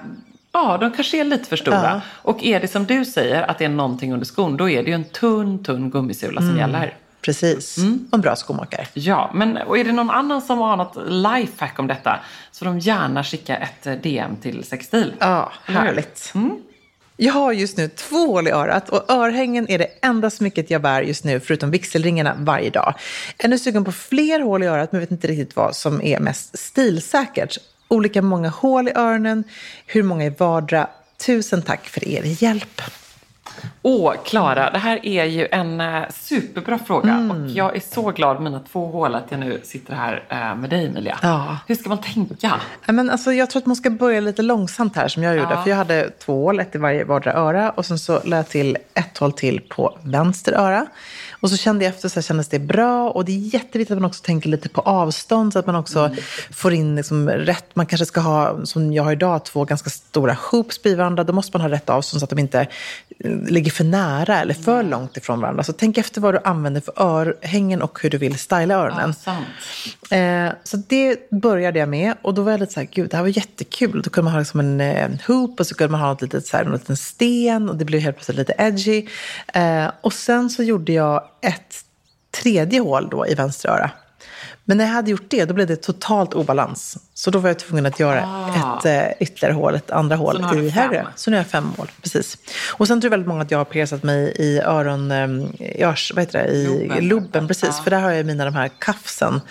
ja, 0.51 0.77
de 0.77 0.91
kanske 0.91 1.19
är 1.19 1.23
lite 1.23 1.49
för 1.49 1.55
stora. 1.55 1.83
Ja. 1.83 2.01
Och 2.07 2.43
är 2.43 2.59
det 2.59 2.67
som 2.67 2.85
du 2.85 3.05
säger, 3.05 3.41
att 3.41 3.57
det 3.57 3.65
är 3.65 3.69
någonting 3.69 4.13
under 4.13 4.25
skon, 4.25 4.57
då 4.57 4.69
är 4.69 4.83
det 4.83 4.89
ju 4.89 4.95
en 4.95 5.03
tunn, 5.03 5.63
tunn 5.63 5.89
gummisula 5.91 6.41
Mm. 6.41 6.49
som 6.51 6.59
gäller. 6.59 6.97
Precis. 7.21 7.77
Och 7.77 8.13
en 8.13 8.21
bra 8.21 8.35
skomakare. 8.35 8.87
Ja, 8.93 9.31
men 9.33 9.57
och 9.57 9.77
är 9.77 9.83
det 9.83 9.91
någon 9.91 10.09
annan 10.09 10.41
som 10.41 10.57
har 10.59 10.77
något 10.77 10.97
lifehack 11.07 11.79
om 11.79 11.87
detta 11.87 12.19
så 12.51 12.65
de 12.65 12.79
gärna 12.79 13.23
skicka 13.23 13.57
ett 13.57 13.87
eh, 13.87 13.93
DM 13.93 14.35
till 14.35 14.63
Sextil. 14.63 15.13
Ja, 15.19 15.51
härligt. 15.65 16.33
Jag 17.17 17.33
har 17.33 17.51
just 17.53 17.77
nu 17.77 17.87
två 17.89 18.27
hål 18.27 18.47
i 18.47 18.51
örat 18.51 18.89
och 18.89 19.11
örhängen 19.11 19.69
är 19.69 19.77
det 19.79 19.87
enda 20.01 20.29
smycket 20.29 20.69
jag 20.71 20.81
bär 20.81 21.01
just 21.01 21.23
nu 21.23 21.39
förutom 21.39 21.71
vigselringarna 21.71 22.35
varje 22.37 22.69
dag. 22.69 22.93
Jag 23.37 23.45
är 23.45 23.49
nu 23.49 23.57
sugen 23.59 23.83
på 23.85 23.91
fler 23.91 24.39
hål 24.39 24.63
i 24.63 24.65
örat 24.67 24.91
men 24.91 25.01
vet 25.01 25.11
inte 25.11 25.27
riktigt 25.27 25.55
vad 25.55 25.75
som 25.75 26.01
är 26.01 26.19
mest 26.19 26.59
stilsäkert. 26.59 27.57
Olika 27.91 28.21
många 28.21 28.49
hål 28.49 28.87
i 28.87 28.91
öronen, 28.95 29.43
hur 29.85 30.03
många 30.03 30.25
i 30.25 30.29
vardera. 30.29 30.87
Tusen 31.25 31.61
tack 31.61 31.87
för 31.87 32.07
er 32.07 32.43
hjälp. 32.43 32.81
Åh, 33.81 34.13
Klara, 34.25 34.71
det 34.71 34.77
här 34.77 35.05
är 35.05 35.25
ju 35.25 35.47
en 35.51 35.81
eh, 35.81 36.03
superbra 36.13 36.79
fråga. 36.79 37.13
Mm. 37.13 37.31
Och 37.31 37.49
jag 37.49 37.75
är 37.75 37.81
så 37.93 38.11
glad 38.11 38.41
mina 38.41 38.59
två 38.71 38.87
hål 38.87 39.15
att 39.15 39.23
jag 39.29 39.39
nu 39.39 39.61
sitter 39.63 39.93
här 39.93 40.23
eh, 40.29 40.55
med 40.55 40.69
dig, 40.69 40.85
Emilia. 40.85 41.19
Ja. 41.21 41.57
Hur 41.67 41.75
ska 41.75 41.89
man 41.89 42.01
tänka? 42.01 42.35
Ja, 42.85 42.91
Men 42.93 43.09
alltså, 43.09 43.33
jag 43.33 43.49
tror 43.49 43.61
att 43.61 43.65
man 43.65 43.75
ska 43.75 43.89
börja 43.89 44.21
lite 44.21 44.41
långsamt 44.41 44.95
här 44.95 45.07
som 45.07 45.23
jag 45.23 45.35
gjorde. 45.35 45.53
Ja. 45.53 45.63
För 45.63 45.69
jag 45.69 45.77
hade 45.77 46.09
två 46.09 46.43
hål, 46.43 46.59
ett 46.59 46.75
i 46.75 46.77
varje 46.77 47.03
vardera 47.03 47.33
öra. 47.33 47.69
Och 47.69 47.85
sen 47.85 47.99
så 47.99 48.13
lade 48.13 48.35
jag 48.35 48.49
till 48.49 48.77
ett 48.93 49.17
hål 49.17 49.33
till 49.33 49.61
på 49.69 49.97
vänster 50.03 50.53
öra. 50.53 50.85
Och 51.41 51.49
så 51.49 51.57
kände 51.57 51.85
jag 51.85 51.93
efter 51.93 52.09
så 52.09 52.15
här, 52.15 52.21
kändes 52.21 52.47
det 52.49 52.59
bra. 52.59 53.09
Och 53.09 53.25
det 53.25 53.31
är 53.31 53.37
jätteviktigt 53.53 53.91
att 53.91 54.01
man 54.01 54.09
också 54.09 54.23
tänker 54.23 54.49
lite 54.49 54.69
på 54.69 54.81
avstånd. 54.81 55.53
Så 55.53 55.59
att 55.59 55.65
man 55.65 55.75
också 55.75 55.99
Mm. 55.99 56.17
får 56.51 56.73
in 56.73 56.95
liksom 56.95 57.29
rätt. 57.29 57.75
Man 57.75 57.85
kanske 57.85 58.05
ska 58.05 58.19
ha, 58.21 58.65
som 58.65 58.93
jag 58.93 59.03
har 59.03 59.11
idag, 59.11 59.45
två 59.45 59.65
ganska 59.65 59.89
stora 59.89 60.37
hoops 60.51 60.81
bredvid 60.83 60.97
varandra. 60.97 61.23
Då 61.23 61.33
måste 61.33 61.57
man 61.57 61.61
ha 61.61 61.69
rätt 61.75 61.89
avstånd 61.89 62.19
så 62.19 62.23
att 62.23 62.29
de 62.29 62.39
inte 62.39 62.67
ligger 63.49 63.71
för 63.71 63.83
nära 63.83 64.39
eller 64.41 64.53
för 64.53 64.79
Mm. 64.79 64.89
långt 64.91 65.17
ifrån 65.17 65.41
varandra. 65.41 65.63
Så 65.63 65.73
tänk 65.73 65.97
efter 65.97 66.21
vad 66.21 66.33
du 66.33 66.39
använder 66.43 66.81
för 66.81 66.93
örhängen 67.01 67.81
och 67.81 67.99
hur 68.01 68.09
du 68.09 68.17
vill 68.17 68.37
styla 68.39 68.73
öronen. 68.75 69.13
Ja, 69.25 69.33
sant. 69.33 69.47
Eh, 70.11 70.49
så 70.63 70.77
det 70.77 71.29
började 71.29 71.79
jag 71.79 71.89
med 71.89 72.13
och 72.21 72.33
då 72.33 72.41
var 72.41 72.51
jag 72.51 72.59
lite 72.59 72.73
så 72.73 72.79
här, 72.79 72.87
gud 72.91 73.09
det 73.09 73.17
här 73.17 73.23
var 73.23 73.37
jättekul. 73.37 74.01
Då 74.01 74.09
kunde 74.09 74.23
man 74.25 74.33
ha 74.33 74.39
liksom 74.39 74.59
en 74.59 74.81
eh, 74.81 75.09
hoop 75.27 75.59
och 75.59 75.67
så 75.67 75.75
kunde 75.75 75.91
man 75.91 76.01
ha 76.01 76.07
något 76.07 76.21
litet, 76.21 76.47
så 76.47 76.57
här, 76.57 76.63
någon 76.63 76.73
liten 76.73 76.97
sten 76.97 77.69
och 77.69 77.75
det 77.75 77.85
blev 77.85 78.01
helt 78.01 78.15
plötsligt 78.15 78.37
lite 78.37 78.55
edgy. 78.57 79.07
Eh, 79.53 79.91
och 80.01 80.13
sen 80.13 80.49
så 80.49 80.63
gjorde 80.63 80.91
jag 80.93 81.23
ett 81.41 81.75
tredje 82.41 82.79
hål 82.79 83.07
då 83.11 83.27
i 83.27 83.33
vänster 83.35 83.69
öra. 83.69 83.91
Men 84.63 84.77
när 84.77 84.85
jag 84.85 84.91
hade 84.93 85.11
gjort 85.11 85.25
det, 85.29 85.45
då 85.45 85.53
blev 85.53 85.67
det 85.67 85.75
totalt 85.75 86.33
obalans. 86.33 86.97
Så 87.21 87.31
då 87.31 87.39
var 87.39 87.49
jag 87.49 87.59
tvungen 87.59 87.85
att 87.85 87.99
göra 87.99 88.23
Ah. 88.25 88.79
ett 88.79 88.85
eh, 88.85 89.23
ytterligare 89.27 89.53
hål, 89.53 89.75
ett 89.75 89.91
andra 89.91 90.15
hål 90.15 90.45
i 90.55 90.69
högre. 90.69 91.07
Så 91.15 91.31
nu 91.31 91.37
har 91.37 91.43
jag 91.43 91.47
fem 91.51 91.71
hål, 91.77 91.91
precis. 92.01 92.37
Och 92.73 92.87
sen 92.87 93.01
tror 93.01 93.05
jag 93.07 93.11
väldigt 93.11 93.27
många 93.27 93.41
att 93.41 93.51
jag 93.51 93.57
har 93.57 93.65
piercat 93.65 94.03
mig 94.03 94.33
i 94.39 94.59
öron, 94.59 95.11
eh, 95.11 95.27
i 95.59 95.83
örs, 95.83 96.11
vad 96.15 96.23
heter 96.23 96.43
det, 96.43 96.49
i 96.49 96.65
Loben. 96.67 97.07
loben, 97.07 97.47
precis. 97.47 97.69
Ja. 97.77 97.83
För 97.83 97.91
där 97.91 97.99
har 97.99 98.11
jag 98.11 98.25
mina 98.25 98.45
de 98.45 98.55
här 98.55 98.69
kafsen 98.79 99.41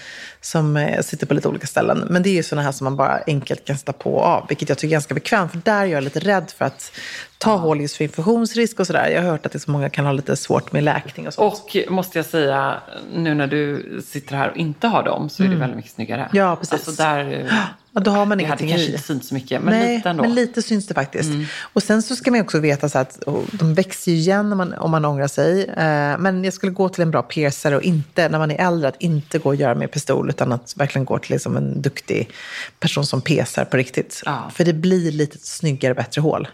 som 0.41 0.77
eh, 0.77 1.03
sitter 1.03 1.27
på 1.27 1.35
lite 1.35 1.49
olika 1.49 1.67
ställen. 1.67 2.07
Men 2.11 2.23
det 2.23 2.29
är 2.29 2.35
ju 2.35 2.43
sådana 2.43 2.63
här 2.63 2.73
som 2.73 2.85
man 2.85 2.97
bara 2.97 3.21
enkelt 3.27 3.65
kan 3.65 3.79
sätta 3.79 3.93
på 3.93 4.15
och 4.15 4.25
av, 4.25 4.47
vilket 4.49 4.69
jag 4.69 4.79
tycker 4.79 4.89
är 4.89 4.93
ganska 4.93 5.15
bekvämt. 5.15 5.53
För 5.53 5.61
där 5.65 5.81
är 5.81 5.85
jag 5.87 6.05
lite 6.05 6.21
rädd 6.21 6.53
för 6.59 6.65
att 6.65 6.93
ta 7.39 7.57
hål 7.57 7.81
just 7.81 7.97
för 7.97 8.05
infektionsrisk 8.05 8.81
och 8.81 8.87
sådär. 8.87 9.09
Jag 9.09 9.23
har 9.23 9.31
hört 9.31 9.47
att 9.47 9.53
det 9.53 9.57
är 9.57 9.61
så 9.61 9.71
många 9.71 9.91
kan 9.91 10.05
ha 10.07 10.13
lite 10.13 10.37
svårt 10.37 10.73
med 10.73 10.83
läkning 10.85 11.27
och 11.27 11.35
sånt. 11.35 11.53
Och 11.55 11.93
måste 11.93 12.19
jag 12.19 12.27
säga, 12.27 12.77
nu 13.15 13.35
när 13.35 13.47
du 13.47 14.01
sitter 14.07 14.37
här 14.37 14.51
och 14.51 14.57
inte 14.57 14.87
har 14.87 15.03
dem 15.03 15.29
så 15.29 15.43
är 15.43 15.49
det 15.49 15.57
väldigt 15.57 15.77
mycket 15.77 15.93
snyggare. 15.93 16.21
Mm. 16.21 16.31
Ja, 16.33 16.57
precis. 16.57 16.73
Alltså 16.73 16.91
där, 17.03 17.33
eh, 17.33 17.55
Ja, 17.93 18.01
då 18.01 18.11
har 18.11 18.27
man 18.27 18.39
det 18.39 18.45
hade 18.45 18.65
ingenting 18.65 18.69
kanske 18.69 18.87
i. 18.87 18.93
inte 18.93 19.07
synts 19.07 19.29
så 19.29 19.35
mycket, 19.35 19.63
men 19.63 19.75
Nej, 19.75 19.97
lite 19.97 20.09
ändå. 20.09 20.25
Mm. 20.25 20.35
men 20.35 20.45
lite 20.45 20.63
syns 20.63 20.87
det 20.87 20.95
faktiskt. 20.95 21.31
Och 21.61 21.83
sen 21.83 22.03
så 22.03 22.17
ska 22.17 22.31
man 22.31 22.41
också 22.41 22.59
veta 22.59 22.89
så 22.89 22.99
att 22.99 23.23
de 23.53 23.75
växer 23.75 24.13
ju 24.13 24.19
igen 24.19 24.53
om 24.53 24.59
man, 24.59 24.75
om 24.75 24.91
man 24.91 25.05
ångrar 25.05 25.29
sig. 25.29 25.65
Eh, 25.65 26.19
men 26.19 26.45
jag 26.45 26.53
skulle 26.53 26.73
gå 26.73 26.89
till 26.89 27.03
en 27.03 27.11
bra 27.11 27.23
piercer 27.23 27.75
och 27.75 27.83
inte, 27.83 28.29
när 28.29 28.39
man 28.39 28.51
är 28.51 28.67
äldre, 28.67 28.89
att 28.89 29.03
inte 29.03 29.39
gå 29.39 29.49
och 29.49 29.55
göra 29.55 29.75
med 29.75 29.91
pistol 29.91 30.31
utan 30.31 30.53
att 30.53 30.75
verkligen 30.77 31.05
gå 31.05 31.19
till 31.19 31.31
liksom 31.33 31.57
en 31.57 31.83
duktig 31.83 32.31
person 32.79 33.07
som 33.07 33.21
pesar 33.21 33.65
på 33.65 33.77
riktigt. 33.77 34.23
Ja. 34.27 34.51
För 34.55 34.65
det 34.65 34.73
blir 34.73 35.13
lite 35.13 35.39
snyggare, 35.39 35.95
bättre 35.95 36.21
hål. 36.21 36.49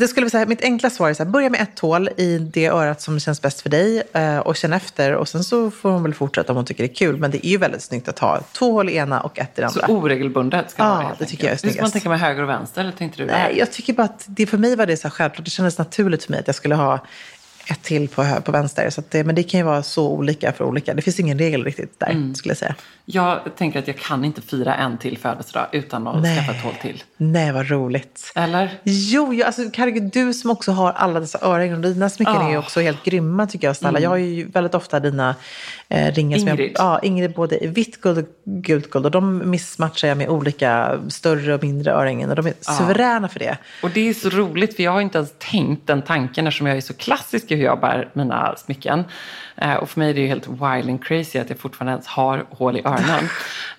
Så 0.00 0.04
det 0.04 0.08
skulle 0.08 0.24
jag 0.24 0.30
säga, 0.30 0.46
mitt 0.46 0.62
enkla 0.62 0.90
svar 0.90 1.10
är 1.10 1.14
så 1.14 1.22
här, 1.24 1.30
börja 1.30 1.50
med 1.50 1.60
ett 1.60 1.78
hål 1.78 2.08
i 2.16 2.38
det 2.38 2.66
örat 2.66 3.00
som 3.00 3.20
känns 3.20 3.42
bäst 3.42 3.60
för 3.60 3.68
dig 3.68 4.02
eh, 4.12 4.38
och 4.38 4.56
känn 4.56 4.72
efter. 4.72 5.14
Och 5.14 5.28
sen 5.28 5.44
så 5.44 5.70
får 5.70 5.90
hon 5.90 6.02
väl 6.02 6.14
fortsätta 6.14 6.52
om 6.52 6.56
hon 6.56 6.64
tycker 6.64 6.82
det 6.84 6.90
är 6.92 6.94
kul. 6.94 7.16
Men 7.16 7.30
det 7.30 7.46
är 7.46 7.50
ju 7.50 7.56
väldigt 7.56 7.82
snyggt 7.82 8.08
att 8.08 8.18
ha 8.18 8.40
två 8.52 8.72
hål 8.72 8.88
i 8.88 8.96
ena 8.96 9.20
och 9.20 9.38
ett 9.38 9.58
i 9.58 9.62
det 9.62 9.68
Så 9.70 9.80
andra. 9.80 9.94
oregelbundet 9.94 10.70
ska 10.70 10.82
Ja, 10.82 10.88
vara 10.88 11.02
helt 11.06 11.18
det 11.18 11.24
tycker 11.26 11.44
jag 11.44 11.48
är 11.50 11.52
enkelt. 11.54 11.64
Hur 11.64 11.72
ska 11.72 11.82
man 11.82 11.90
snyggast. 11.90 11.92
tänka 11.92 12.08
med 12.08 12.20
höger 12.20 12.42
och 12.42 12.48
vänster, 12.48 12.80
eller 12.80 12.92
tänkte 12.92 13.22
du? 13.22 13.26
Nej, 13.26 13.58
jag 13.58 13.72
tycker 13.72 13.92
bara 13.92 14.02
att 14.02 14.24
det, 14.26 14.46
för 14.46 14.58
mig 14.58 14.76
var 14.76 14.86
det 14.86 14.96
så 14.96 15.08
här 15.08 15.10
självklart. 15.10 15.44
Det 15.44 15.50
kändes 15.50 15.78
naturligt 15.78 16.24
för 16.24 16.30
mig 16.32 16.40
att 16.40 16.46
jag 16.46 16.56
skulle 16.56 16.74
ha 16.74 16.98
ett 17.66 17.82
till 17.82 18.08
på, 18.08 18.26
på 18.44 18.52
vänster. 18.52 18.90
Så 18.90 19.02
det, 19.10 19.24
men 19.24 19.34
det 19.34 19.42
kan 19.42 19.60
ju 19.60 19.64
vara 19.66 19.82
så 19.82 20.08
olika 20.10 20.52
för 20.52 20.64
olika. 20.64 20.94
Det 20.94 21.02
finns 21.02 21.20
ingen 21.20 21.38
regel 21.38 21.64
riktigt 21.64 22.00
där, 22.00 22.06
Mm. 22.10 22.34
skulle 22.34 22.50
jag 22.50 22.58
säga. 22.58 22.74
Jag 23.04 23.40
tänker 23.56 23.78
att 23.78 23.86
jag 23.86 23.98
kan 23.98 24.24
inte 24.24 24.42
fira 24.42 24.74
en 24.74 24.98
till 24.98 25.18
födelsedag 25.18 25.66
utan 25.72 26.06
att 26.06 26.22
Nej. 26.22 26.36
skaffa 26.38 26.52
ett 26.52 26.64
hål 26.64 26.74
till. 26.82 27.02
Nej, 27.16 27.52
vad 27.52 27.68
roligt. 27.70 28.32
Eller? 28.34 28.78
Jo, 28.84 29.34
jag, 29.34 29.46
alltså, 29.46 29.62
herregud, 29.76 30.02
du 30.12 30.32
som 30.34 30.50
också 30.50 30.72
har 30.72 30.92
alla 30.92 31.20
dessa 31.20 31.38
örhängen 31.42 31.74
och 31.76 31.80
dina 31.82 32.08
smycken 32.10 32.34
Ja. 32.34 32.46
är 32.46 32.50
ju 32.50 32.58
också 32.58 32.80
helt 32.80 33.04
grymma 33.04 33.46
tycker 33.46 33.66
jag. 33.66 33.76
Snälla. 33.76 34.00
Jag 34.00 34.10
har 34.10 34.16
ju 34.16 34.44
väldigt 34.50 34.74
ofta 34.74 35.00
dina 35.00 35.34
eh, 35.88 36.12
ringar 36.14 36.38
som 36.38 36.48
jag... 36.48 36.54
Ingrid. 36.60 36.72
Ja, 36.74 36.98
Ingrid 37.02 37.34
både 37.34 37.64
i 37.64 37.66
vitt 37.66 38.00
guld 38.00 38.18
och 38.18 38.24
gult 38.44 38.90
guld. 38.90 39.04
Och 39.04 39.10
de 39.10 39.50
missmatchar 39.50 40.08
jag 40.08 40.18
med 40.18 40.28
olika 40.28 40.98
större 41.08 41.54
och 41.54 41.62
mindre 41.62 41.92
örhängen. 41.92 42.30
Och 42.30 42.36
de 42.36 42.46
är 42.46 42.54
suveräna 42.60 43.28
för 43.28 43.38
det. 43.38 43.58
Och 43.82 43.90
det 43.90 44.08
är 44.08 44.14
så 44.14 44.28
roligt 44.30 44.76
för 44.76 44.82
jag 44.82 44.92
har 44.92 45.00
inte 45.00 45.18
ens 45.18 45.32
tänkt 45.38 45.86
den 45.86 46.02
tanken 46.02 46.46
eftersom 46.46 46.66
jag 46.66 46.76
är 46.76 46.80
så 46.80 46.94
klassisk 46.94 47.49
i 47.50 47.56
hur 47.56 47.64
jag 47.64 47.80
bär 47.80 48.08
mina 48.12 48.56
smycken. 48.56 49.04
Eh, 49.56 49.74
och 49.74 49.90
för 49.90 50.00
mig 50.00 50.10
är 50.10 50.14
det 50.14 50.20
ju 50.20 50.26
helt 50.26 50.46
wild 50.48 50.90
and 50.90 51.04
crazy 51.04 51.38
att 51.38 51.48
jag 51.50 51.58
fortfarande 51.58 51.92
ens 51.92 52.06
har 52.06 52.44
hål 52.50 52.76
i 52.76 52.82
öronen. 52.84 53.28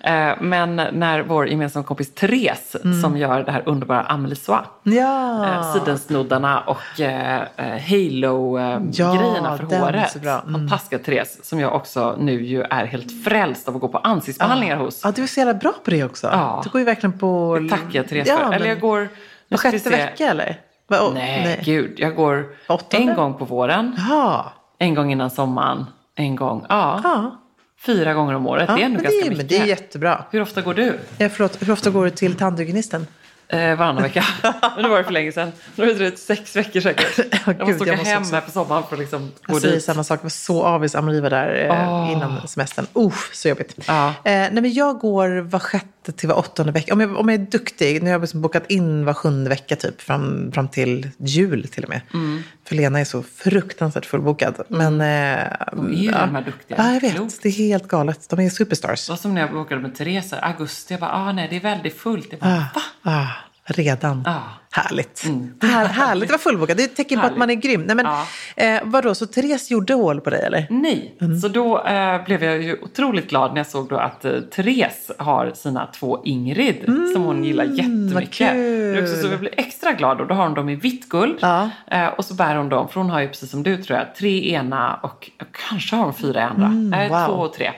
eh, 0.00 0.36
men 0.40 0.76
när 0.76 1.22
vår 1.22 1.48
gemensamma 1.48 1.84
kompis 1.84 2.14
Therese 2.14 2.76
som 3.02 3.16
gör 3.16 3.42
det 3.42 3.52
här 3.52 3.62
underbara 3.66 4.00
Amelie 4.02 4.36
Soie 4.36 4.58
Ja. 4.82 5.46
eh, 5.46 5.72
sidensnoddarna 5.72 6.60
och 6.60 7.00
eh, 7.00 7.42
eh, 7.56 7.80
halo-grejerna 7.90 9.48
Ja, 9.50 9.56
för 9.68 9.78
håret. 9.78 10.16
Mm. 10.16 10.52
Fantastiska 10.52 10.98
Therese 10.98 11.38
som 11.42 11.60
jag 11.60 11.74
också 11.74 12.16
nu 12.18 12.42
ju 12.44 12.62
är 12.62 12.84
helt 12.84 13.24
frälst 13.24 13.68
av 13.68 13.74
att 13.74 13.80
gå 13.80 13.88
på 13.88 13.98
ansiktsbehandlingar 13.98 14.76
hos. 14.76 15.00
Ja, 15.04 15.10
du 15.16 15.22
är 15.22 15.26
så 15.26 15.40
jävla 15.40 15.54
bra 15.54 15.72
på 15.84 15.90
det 15.90 16.04
också. 16.04 16.26
Ja. 16.26 16.60
Du 16.64 16.70
går 16.70 16.78
ju 16.80 16.84
verkligen 16.84 17.18
på... 17.18 17.58
Det 17.62 17.68
tackar 17.68 17.88
jag 17.92 18.08
Therese 18.08 18.28
Ja, 18.28 18.36
för. 18.36 18.44
Eller 18.46 18.58
men- 18.58 18.68
jag 18.68 18.80
går... 18.80 19.08
Var 19.48 19.58
sjätte 19.58 19.90
vecka 19.90 20.26
eller? 20.26 20.56
Va, 20.92 21.08
oh, 21.08 21.14
Nej, 21.14 21.60
gud. 21.64 21.94
Jag 21.96 22.16
går 22.16 22.46
Åttonde? 22.68 23.10
en 23.10 23.16
gång 23.16 23.34
på 23.34 23.44
våren, 23.44 23.94
Jaha. 23.98 24.44
en 24.78 24.94
gång 24.94 25.12
innan 25.12 25.30
sommaren, 25.30 25.86
en 26.16 26.36
gång, 26.36 26.66
ja, 26.68 27.00
Ja. 27.04 27.36
fyra 27.80 28.14
gånger 28.14 28.34
om 28.34 28.46
året. 28.46 28.64
ja. 28.68 28.76
det 28.76 28.82
är 28.82 28.88
men 28.88 29.02
ganska 29.02 29.10
det, 29.10 29.16
mycket. 29.30 29.36
Men 29.36 29.46
det 29.46 29.58
är 29.58 29.64
jättebra. 29.66 30.24
Hur 30.30 30.42
ofta 30.42 30.62
går 30.62 30.74
du? 30.74 30.98
Ja, 31.18 31.28
förlåt, 31.28 31.62
hur 31.62 31.72
ofta 31.72 31.90
går 31.90 32.04
du 32.04 32.10
till 32.10 32.34
tandhygienisten? 32.34 33.06
Eh, 33.48 33.76
varannan 33.76 34.02
vecka. 34.02 34.24
Men 34.74 34.82
det 34.82 34.88
var 34.88 34.98
det 34.98 35.04
för 35.04 35.12
länge 35.12 35.32
sedan. 35.32 35.52
Nu 35.76 35.84
har 35.84 35.92
det 35.92 35.98
dröjt 35.98 36.18
sex 36.18 36.56
veckor 36.56 36.80
säkert. 36.80 37.18
jag 37.46 37.58
gud, 37.58 37.66
måste 37.68 37.74
åka 37.82 37.86
jag 37.90 37.96
måste 37.98 38.10
hem 38.10 38.22
också- 38.22 38.34
här 38.34 38.40
på 38.40 38.50
sommaren 38.50 38.82
för 38.88 38.96
att 38.96 39.00
liksom 39.00 39.20
gå 39.42 39.54
Jag 39.54 39.60
säger 39.62 39.74
dit. 39.74 39.84
samma 39.84 40.04
sak. 40.04 40.18
Jag 40.18 40.22
var 40.22 40.30
så 40.30 40.62
avis. 40.62 40.94
Amelie 40.94 41.20
var 41.20 41.30
där 41.30 41.64
eh, 41.70 41.92
Åh. 41.92 42.12
innan 42.12 42.48
semestern. 42.48 42.86
Usch, 42.96 43.34
så 43.34 43.48
jobbigt. 43.48 43.74
Ja. 43.86 44.08
Eh, 44.08 44.12
nej, 44.24 44.52
men 44.52 44.72
jag 44.72 44.98
går 44.98 45.40
var 45.40 45.58
sjätte 45.58 46.12
till 46.12 46.28
var 46.28 46.36
åttonde 46.38 46.72
vecka. 46.72 46.92
Om 46.94 47.00
jag, 47.00 47.16
om 47.16 47.28
jag 47.28 47.40
är 47.40 47.46
duktig. 47.46 48.02
Nu 48.02 48.08
har 48.08 48.12
jag 48.12 48.20
liksom 48.20 48.40
bokat 48.42 48.70
in 48.70 49.04
var 49.04 49.14
sjunde 49.14 49.50
vecka 49.50 49.76
typ. 49.76 50.00
Fram, 50.00 50.52
fram 50.52 50.68
till 50.68 51.08
jul 51.18 51.68
till 51.68 51.82
och 51.84 51.88
med. 51.90 52.00
Mm. 52.14 52.42
För 52.68 52.74
Lena 52.74 53.00
är 53.00 53.04
så 53.04 53.22
fruktansvärt 53.22 54.06
fullbokad. 54.06 54.54
Men... 54.68 55.00
Eh, 55.00 55.38
De 55.72 55.86
är 55.86 55.92
ju 55.96 56.10
ja. 56.10 56.18
de 56.26 56.34
här 56.34 56.42
duktiga. 56.42 56.76
Ja, 56.78 56.92
jag 56.94 57.00
vet. 57.00 57.14
Klokt. 57.14 57.42
Det 57.42 57.48
är 57.48 57.52
helt 57.52 57.88
galet. 57.88 58.28
De 58.30 58.40
är 58.40 58.50
superstars. 58.50 59.06
Det 59.06 59.12
var 59.12 59.16
som 59.16 59.34
när 59.34 59.40
jag 59.40 59.52
bokade 59.52 59.80
med 59.80 59.94
Therese, 59.94 60.32
augusti. 60.32 60.94
Jag 60.94 61.00
bara, 61.00 61.12
ah, 61.12 61.32
nej 61.32 61.46
det 61.50 61.56
är 61.56 61.60
väldigt 61.60 61.98
fullt. 61.98 62.26
Jag 62.30 62.40
bara, 62.40 62.66
va? 62.74 62.82
Ah, 63.04 63.50
redan. 63.66 64.22
Ah. 64.24 64.61
Härligt. 64.74 65.24
Här, 65.62 65.86
härligt 65.86 66.24
att 66.24 66.30
vara 66.30 66.38
fullbokad. 66.38 66.76
Det 66.76 66.82
är 66.82 66.84
ett 66.84 66.96
tecken 66.96 67.20
på 67.20 67.26
att 67.26 67.36
man 67.36 67.50
är 67.50 67.54
grym. 67.54 67.82
Nej, 67.82 67.96
men, 67.96 68.06
Ja. 68.06 68.26
eh, 68.56 68.80
vadå, 68.84 69.14
så 69.14 69.26
Therese 69.26 69.70
gjorde 69.70 69.94
hål 69.94 70.20
på 70.20 70.30
dig 70.30 70.42
eller? 70.42 70.66
Nej, 70.70 71.14
Mm. 71.20 71.40
så 71.40 71.48
då 71.48 71.82
eh, 71.84 72.24
blev 72.24 72.44
jag 72.44 72.62
ju 72.62 72.76
otroligt 72.82 73.28
glad 73.30 73.50
när 73.50 73.58
jag 73.58 73.66
såg 73.66 73.88
då 73.88 73.96
att 73.96 74.24
eh, 74.24 74.32
Therese 74.40 75.10
har 75.18 75.52
sina 75.54 75.86
två 75.86 76.22
Ingrid 76.24 76.84
som 77.14 77.22
hon 77.22 77.44
gillar 77.44 77.64
jättemycket. 77.64 78.50
Mm. 78.50 78.62
Det 78.92 78.98
är 78.98 79.02
också 79.02 79.16
så 79.16 79.26
jag 79.28 79.40
blir 79.40 79.54
extra 79.56 79.92
glad 79.92 80.20
och 80.20 80.26
då 80.26 80.34
har 80.34 80.44
hon 80.44 80.54
dem 80.54 80.68
i 80.68 80.74
vitt 80.74 81.08
guld. 81.08 81.36
Ja. 81.40 81.70
Eh, 81.90 82.06
och 82.06 82.24
så 82.24 82.34
bär 82.34 82.56
hon 82.56 82.68
dem, 82.68 82.88
för 82.88 83.00
hon 83.00 83.10
har 83.10 83.20
ju 83.20 83.28
precis 83.28 83.50
som 83.50 83.62
du 83.62 83.76
tror 83.82 83.98
jag, 83.98 84.14
tre 84.14 84.50
ena 84.54 84.94
och 85.02 85.30
kanske 85.68 85.96
har 85.96 86.04
hon 86.04 86.14
fyra 86.14 86.40
i 86.40 86.42
andra. 86.42 86.68
Nej, 86.68 87.06
Mm, 87.06 87.08
wow. 87.08 87.18
Mm. 87.18 87.26
två 87.28 87.34
och 87.34 87.52
tre. 87.54 87.70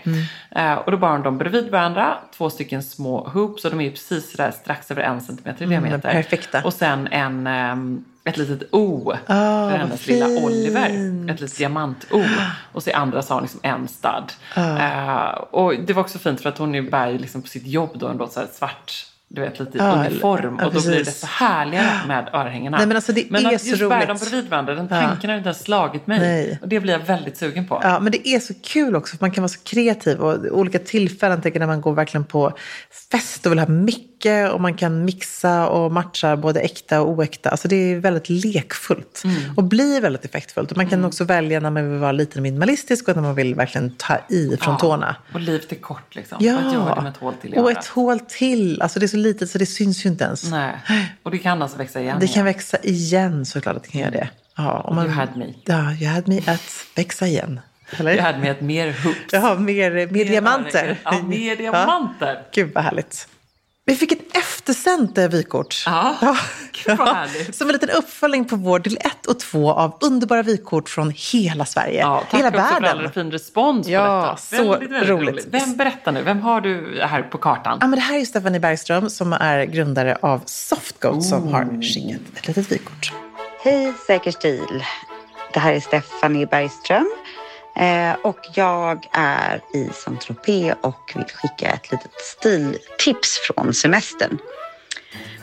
Eh, 0.50 0.74
och 0.74 0.90
då 0.90 0.96
bar 0.96 1.08
hon 1.10 1.22
dem 1.22 1.38
bredvid 1.38 1.70
varandra, 1.70 2.14
två 2.36 2.50
stycken 2.50 2.82
små 2.82 3.28
hoops 3.34 3.64
och 3.64 3.70
de 3.70 3.80
är 3.80 3.84
ju 3.84 3.90
precis 3.90 4.32
där 4.32 4.50
strax 4.50 4.90
över 4.90 5.02
en 5.02 5.20
centimeter 5.20 5.64
i 5.64 5.68
diameter. 5.68 5.94
Mm, 6.10 6.22
perfekta. 6.22 6.62
Och 6.64 6.72
sen 6.84 7.06
en, 7.10 7.46
ehm, 7.46 8.04
ett 8.24 8.36
litet 8.36 8.68
O 8.72 9.12
för 9.26 9.34
vad 9.70 9.72
hennes 9.72 10.06
lilla. 10.06 10.26
Oliver. 10.26 10.88
Ett 11.30 11.40
litet 11.40 11.58
diamant-O. 11.58 12.22
Och 12.72 12.82
så 12.82 12.90
i 12.90 12.92
andra 12.92 13.22
så 13.22 13.28
har 13.34 13.40
hon 13.40 13.42
liksom 13.42 13.60
en 13.62 13.88
stud. 13.88 14.32
Eh, 14.56 15.26
och 15.50 15.74
det 15.86 15.92
var 15.92 16.02
också 16.02 16.18
fint 16.18 16.40
för 16.40 16.48
att 16.48 16.58
hon 16.58 16.90
bär 16.90 17.08
ju 17.10 17.18
liksom 17.18 17.42
på 17.42 17.48
sitt 17.48 17.66
jobb 17.66 17.90
då 17.94 18.08
ändå 18.08 18.28
så 18.28 18.40
här 18.40 18.48
svart 18.52 19.06
du 19.28 19.40
vet, 19.40 19.60
lite 19.60 19.78
i 19.78 19.80
Ja, 19.80 19.92
uniform. 20.06 20.56
ja, 20.60 20.66
och 20.66 20.74
då 20.74 20.80
blir 20.80 20.90
det 20.90 20.98
precis. 21.04 21.20
så 21.20 21.26
härligare 21.26 22.06
med 22.08 22.28
örhängena. 22.32 22.76
Nej, 22.76 22.86
men 22.86 22.96
alltså, 22.96 23.12
det 23.12 23.20
är 23.30 23.54
att 23.54 23.60
så 23.60 23.68
just 23.68 23.80
bära 23.80 23.96
roligt. 23.98 24.08
dem 24.08 24.16
bredvid 24.30 24.50
varandra, 24.50 24.74
den 24.74 24.88
Ja. 24.90 25.00
tanken 25.00 25.30
har 25.30 25.36
inte 25.36 25.48
ens 25.48 25.62
slagit 25.62 26.06
mig. 26.06 26.18
Nej. 26.18 26.58
Och 26.62 26.68
det 26.68 26.80
blir 26.80 26.92
jag 26.92 27.00
väldigt 27.00 27.36
sugen 27.36 27.66
på. 27.66 27.80
Ja, 27.82 28.00
men 28.00 28.12
det 28.12 28.28
är 28.28 28.40
så 28.40 28.54
kul 28.62 28.96
också, 28.96 29.16
för 29.16 29.24
man 29.24 29.30
kan 29.30 29.42
vara 29.42 29.48
så 29.48 29.60
kreativ. 29.64 30.18
Och 30.20 30.58
olika 30.58 30.78
tillfällen, 30.78 31.42
tänker 31.42 31.60
när 31.60 31.66
man 31.66 31.80
går 31.80 31.92
verkligen 31.94 32.24
på 32.24 32.52
fest 33.10 33.46
och 33.46 33.52
vill 33.52 33.58
ha 33.58 33.66
mycket. 33.68 34.13
Och 34.52 34.60
man 34.60 34.74
kan 34.74 35.04
mixa 35.04 35.68
och 35.68 35.92
matcha 35.92 36.36
både 36.36 36.60
äkta 36.60 37.00
och 37.00 37.08
oäkta. 37.10 37.50
Alltså 37.50 37.68
det 37.68 37.76
är 37.76 37.96
väldigt 37.96 38.28
lekfullt. 38.28 39.22
Mm. 39.24 39.36
Och 39.56 39.64
blir 39.64 40.00
väldigt 40.00 40.24
effektfullt. 40.24 40.70
Och 40.70 40.76
man 40.76 40.88
kan 40.88 41.04
också 41.04 41.24
välja 41.24 41.60
när 41.60 41.70
man 41.70 41.90
vill 41.90 42.00
vara 42.00 42.12
lite 42.12 42.40
minimalistisk 42.40 43.08
och 43.08 43.14
när 43.16 43.22
man 43.22 43.34
vill 43.34 43.54
verkligen 43.54 43.90
ta 43.96 44.18
i 44.28 44.56
från 44.60 44.74
Ja. 44.74 44.78
tårna. 44.78 45.16
Och 45.34 45.40
livet 45.40 45.72
är 45.72 45.76
kort 45.76 46.14
liksom. 46.14 46.38
Ja, 46.40 46.58
Vad 46.64 46.72
gör 46.72 46.94
det 46.96 47.02
med 47.02 47.10
ett 47.10 47.16
hål 47.16 47.34
till 47.34 47.54
och 47.54 47.70
ett 47.70 47.86
hål 47.86 48.20
till. 48.20 48.82
Alltså 48.82 48.98
det 49.00 49.06
är 49.06 49.08
så 49.08 49.16
litet 49.16 49.50
så 49.50 49.58
det 49.58 49.66
syns 49.66 50.04
ju 50.06 50.10
inte 50.10 50.24
ens. 50.24 50.50
Nej. 50.50 50.72
Och 51.22 51.30
det 51.30 51.38
kan 51.38 51.62
alltså 51.62 51.78
växa 51.78 52.00
igen. 52.00 52.16
Det 52.20 52.26
kan 52.28 52.44
växa 52.44 52.76
igen 52.82 53.46
såklart 53.46 53.76
att 53.76 53.82
det 53.82 53.88
kan 53.90 54.00
göra 54.00 54.10
det. 54.10 54.28
Ja, 54.56 54.80
om 54.80 54.96
man, 54.96 55.04
You 55.06 55.14
had 55.14 55.36
me. 55.36 55.46
Ja, 55.64 55.92
you 55.92 56.10
had 56.12 56.28
me 56.28 56.38
att 56.46 56.86
växa 56.96 57.26
igen. 57.26 57.60
Eller? 57.98 58.14
Jag 58.14 58.22
hade 58.22 58.38
med 58.38 58.50
ett 58.50 58.60
mer 58.60 58.96
hoops. 59.04 59.18
Ja, 59.32 59.54
mer, 59.54 59.90
mer 60.12 60.24
diamanter. 60.24 60.98
Ja, 61.04 61.22
mer 61.22 61.56
diamanter. 61.56 62.42
Gud 62.54 62.70
vad 62.74 62.84
härligt. 62.84 63.28
Vi 63.86 63.96
fick 63.96 64.12
ett 64.12 64.36
eftersänt 64.36 65.18
eh, 65.18 65.28
vykort. 65.28 65.84
Ja, 65.86 66.36
gud 66.86 66.98
vad 66.98 67.08
härligt. 67.08 67.54
Som 67.56 67.66
en 67.68 67.72
liten 67.72 67.90
uppföljning 67.90 68.44
på 68.44 68.56
vår 68.56 68.78
del 68.78 68.96
1 69.00 69.26
och 69.26 69.38
2 69.40 69.72
av 69.72 69.98
underbara 70.00 70.42
vykort 70.42 70.88
från 70.88 71.12
hela 71.32 71.64
Sverige. 71.64 72.00
Ja, 72.00 72.22
tack 72.30 72.40
hela 72.40 72.48
också 72.48 72.60
för 72.74 72.80
världen. 72.80 72.98
all 73.04 73.08
fin 73.12 73.30
respons 73.30 73.88
Ja, 73.88 74.22
på 74.22 74.56
detta. 74.56 74.64
så 74.64 74.70
väldigt, 74.72 74.90
väldigt 74.90 75.10
roligt. 75.10 75.28
roligt. 75.28 75.46
Vem 75.50 75.76
berättar 75.76 76.12
nu? 76.12 76.22
Vem 76.22 76.40
har 76.40 76.60
du 76.60 77.00
här 77.02 77.22
på 77.22 77.38
kartan? 77.38 77.78
Ja, 77.80 77.86
men 77.86 77.98
det 77.98 78.04
här 78.04 78.18
är 78.20 78.24
Stephanie 78.24 78.60
Bergström 78.60 79.10
som 79.10 79.32
är 79.32 79.64
grundare 79.64 80.18
av 80.22 80.40
Softgoat 80.46 81.24
som 81.24 81.52
har 81.52 81.82
skickat 81.82 82.20
ett 82.38 82.46
litet 82.46 82.72
vykort. 82.72 83.12
Hej 83.64 83.92
Säker 84.06 84.30
stil. 84.30 84.84
Det 85.52 85.60
här 85.60 85.72
är 85.72 85.80
Stephanie 85.80 86.46
Bergström. 86.46 87.08
Eh, 87.76 88.12
och 88.22 88.38
jag 88.54 89.06
är 89.12 89.60
i 89.74 89.88
Saint-Tropez 89.92 90.74
och 90.80 91.12
vill 91.14 91.24
skicka 91.24 91.70
ett 91.70 91.90
litet 91.90 92.20
stiltips 92.20 93.38
från 93.38 93.74
semestern. 93.74 94.38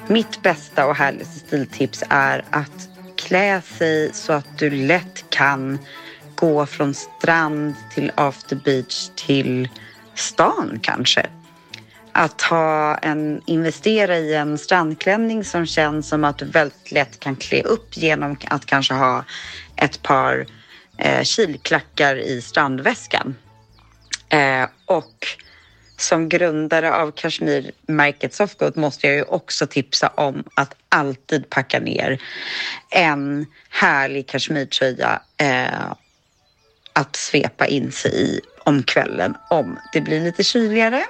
Mitt 0.07 0.41
bästa 0.41 0.85
och 0.85 0.95
härligaste 0.95 1.39
stiltips 1.39 2.03
är 2.09 2.45
att 2.49 2.89
klä 3.15 3.61
sig 3.61 4.13
så 4.13 4.33
att 4.33 4.57
du 4.57 4.69
lätt 4.69 5.25
kan 5.29 5.79
gå 6.35 6.65
från 6.65 6.93
strand 6.93 7.75
till 7.93 8.11
after 8.15 8.55
beach 8.55 9.09
till 9.15 9.69
stan 10.15 10.79
kanske. 10.81 11.25
att 12.13 12.41
ha 12.41 12.97
en, 12.97 13.41
investera 13.45 14.17
i 14.17 14.35
en 14.35 14.57
strandklänning 14.57 15.43
som 15.43 15.65
känns 15.65 16.07
som 16.07 16.23
att 16.23 16.37
du 16.37 16.45
väldigt 16.45 16.91
lätt 16.91 17.19
kan 17.19 17.35
klä 17.35 17.61
upp 17.61 17.97
genom 17.97 18.37
att 18.47 18.65
kanske 18.65 18.93
ha 18.93 19.25
ett 19.75 20.01
par 20.01 20.45
eh, 21.01 21.23
kilklackar 21.23 22.15
i 22.15 22.41
strandväskan. 22.41 23.35
Eh, 24.29 24.67
och 24.85 25.27
som 25.97 26.29
grundare 26.29 26.93
av 26.93 27.11
kashmirmärket 27.11 28.33
Softgoat 28.33 28.75
måste 28.75 29.07
jag 29.07 29.15
ju 29.15 29.23
också 29.23 29.67
tipsa 29.67 30.07
om 30.07 30.43
att 30.55 30.75
alltid 30.89 31.49
packa 31.49 31.79
ner 31.79 32.21
en 32.89 33.45
härlig 33.69 34.27
kashmirtröja 34.27 35.21
eh, 35.37 35.91
att 36.93 37.15
svepa 37.15 37.67
in 37.67 37.91
sig 37.91 38.11
i 38.11 38.41
om 38.63 38.83
kvällen 38.83 39.35
om 39.49 39.79
det 39.93 40.01
blir 40.01 40.21
lite 40.21 40.43
kyligare. 40.43 41.03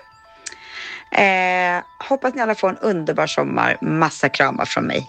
Eh, 1.11 1.83
hoppas 2.09 2.33
ni 2.33 2.41
alla 2.41 2.55
får 2.55 2.69
en 2.69 2.77
underbar 2.77 3.27
sommar. 3.27 3.77
Massa 3.81 4.29
kramar 4.29 4.65
från 4.65 4.83
mig. 4.83 5.07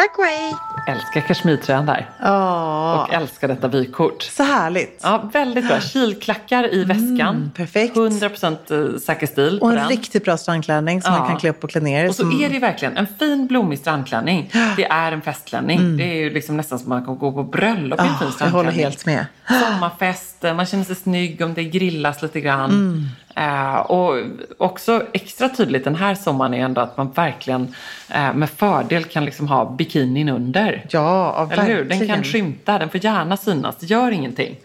Tack 0.00 0.18
och 0.18 0.24
hej! 0.24 0.54
Älskar 0.86 1.20
kashmirtröjan 1.20 1.86
där. 1.86 2.10
Ja, 2.20 3.02
Och 3.06 3.14
älskar 3.14 3.48
detta 3.48 3.68
vykort. 3.68 4.22
så 4.22 4.42
härligt. 4.42 5.00
Ja, 5.02 5.30
väldigt 5.32 5.68
bra. 5.68 5.80
Kilklackar 5.80 6.74
i 6.74 6.84
väskan. 6.84 7.20
Mm, 7.20 7.50
perfekt. 7.50 7.96
100% 7.96 8.98
säker 8.98 9.26
stil 9.26 9.58
Och 9.62 9.70
en 9.70 9.76
den. 9.76 9.88
riktigt 9.88 10.24
bra 10.24 10.36
strandklänning 10.36 11.02
som 11.02 11.12
Ja. 11.12 11.18
man 11.18 11.28
kan 11.28 11.38
klä 11.38 11.50
upp 11.50 11.64
och 11.64 11.70
klä 11.70 11.80
ner. 11.80 12.08
Och 12.08 12.14
så 12.14 12.22
som... 12.22 12.42
är 12.42 12.48
det 12.48 12.58
verkligen 12.58 12.96
en 12.96 13.06
fin 13.18 13.46
blommig 13.46 13.78
strandklänning. 13.78 14.50
Det 14.76 14.84
är 14.84 15.12
en 15.12 15.22
festklänning. 15.22 15.96
Det 15.96 16.04
är 16.04 16.14
ju 16.14 16.30
liksom 16.30 16.56
nästan 16.56 16.78
som 16.78 16.88
man 16.88 17.04
kan 17.04 17.18
gå 17.18 17.32
på 17.32 17.42
bröllop 17.42 18.00
i 18.00 18.02
en 18.02 18.08
fin 18.08 18.16
Ja, 18.20 18.24
jag 18.26 18.32
strandklänning. 18.34 18.52
håller 18.66 18.70
helt 18.84 19.06
med. 19.06 19.26
Sommarfest, 19.48 20.42
man 20.42 20.66
känner 20.66 20.84
sig 20.84 20.96
snygg 20.96 21.40
om 21.42 21.54
det 21.54 21.64
grillas 21.64 22.22
lite 22.22 22.40
grann. 22.40 23.08
Eh, 23.36 23.76
och 23.78 24.16
också 24.58 25.02
extra 25.12 25.48
tydligt 25.48 25.84
den 25.84 25.94
här 25.94 26.14
sommaren 26.14 26.54
är 26.54 26.64
ändå 26.64 26.80
att 26.80 26.96
man 26.96 27.10
verkligen 27.12 27.74
eh, 28.08 28.34
med 28.34 28.50
fördel 28.50 29.04
kan 29.04 29.24
liksom 29.24 29.48
ha 29.48 29.70
bikinin 29.70 30.28
under. 30.28 30.86
Ja, 30.90 31.48
Eller 31.52 31.62
hur? 31.62 31.76
Den 31.78 31.88
verkligen. 31.88 32.14
kan 32.14 32.24
skymta, 32.24 32.78
den 32.78 32.88
får 32.90 33.04
gärna 33.04 33.36
synas. 33.36 33.76
Det 33.76 33.86
gör 33.86 34.10
ingenting. 34.10 34.56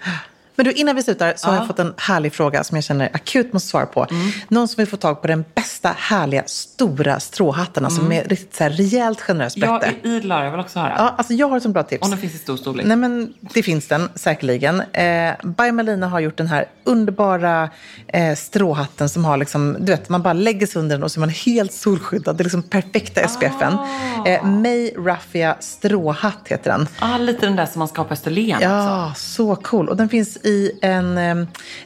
Men 0.56 0.66
du, 0.66 0.72
innan 0.72 0.96
vi 0.96 1.04
slutar 1.04 1.34
så 1.38 1.48
har 1.48 1.54
Ja. 1.54 1.60
jag 1.60 1.68
fått 1.68 1.80
en 1.80 1.94
härlig 1.98 2.34
fråga 2.34 2.64
som 2.64 2.78
jag 2.78 2.84
känner 2.84 3.10
akut 3.14 3.54
måste 3.54 3.70
svara 3.70 3.86
på. 3.86 4.08
Någon 4.48 4.68
som 4.68 4.76
vill 4.82 4.88
få 4.88 4.98
tag 4.98 5.22
på 5.22 5.28
den 5.28 5.46
bästa, 5.56 5.94
härliga, 5.98 6.44
stora 6.46 7.20
stråhattarna 7.20 7.90
som 7.90 8.12
är 8.12 8.24
riktigt 8.24 8.56
så 8.56 8.64
här 8.64 8.70
rejält 8.72 9.22
generöst 9.22 9.58
Jag 9.58 9.80
bättre. 9.82 9.96
är 10.04 10.08
idlar, 10.16 10.44
jag 10.44 10.52
vill 10.52 10.60
också 10.60 10.80
höra. 10.80 10.94
Ja, 10.98 11.14
alltså 11.18 11.34
jag 11.34 11.50
har 11.50 11.58
ett 11.58 11.64
sånt 11.64 11.74
bra 11.74 11.84
tips. 11.84 12.04
Om 12.04 12.10
den 12.10 12.20
finns 12.20 12.36
i 12.36 12.38
stor 12.38 12.58
storlek. 12.58 12.86
Nej, 12.86 12.98
men 12.98 13.34
det 13.40 13.64
finns 13.64 13.88
den 13.88 14.10
säkerligen. 14.16 14.82
Eh, 14.94 15.34
By 15.44 15.72
Malina 15.72 16.08
har 16.08 16.20
gjort 16.20 16.38
den 16.38 16.48
här 16.48 16.66
underbara 16.84 17.70
eh, 18.08 18.36
stråhatten 18.36 19.10
som 19.10 19.26
har 19.26 19.38
liksom, 19.38 19.78
du 19.80 19.92
vet, 19.92 20.10
man 20.10 20.22
bara 20.22 20.34
lägger 20.34 20.68
sig 20.68 20.80
under 20.80 20.96
den 20.96 21.04
och 21.04 21.12
så 21.12 21.20
är 21.20 21.22
man 21.22 21.30
helt 21.30 21.74
solskyddad. 21.74 22.36
Det 22.38 22.42
är 22.42 22.44
liksom 22.44 22.64
perfekta 22.64 23.28
SPFen. 23.28 23.74
Ah. 23.74 24.28
Eh, 24.28 24.44
May 24.46 24.92
Raffia 24.98 25.56
stråhatt 25.60 26.42
heter 26.48 26.72
den. 26.72 26.88
Ah, 27.00 27.18
lite 27.18 27.46
den 27.46 27.56
där 27.56 27.66
som 27.66 27.80
man 27.80 27.88
ska 27.88 28.02
ha 28.02 28.08
på 28.08 28.14
Österlen 28.14 28.56
också. 28.56 28.64
Ja, 28.68 29.14
så 29.16 29.56
cool. 29.56 29.90
Och 29.90 29.98
den 29.98 30.10
finns 30.10 30.38
i 30.46 30.72
en 30.82 31.18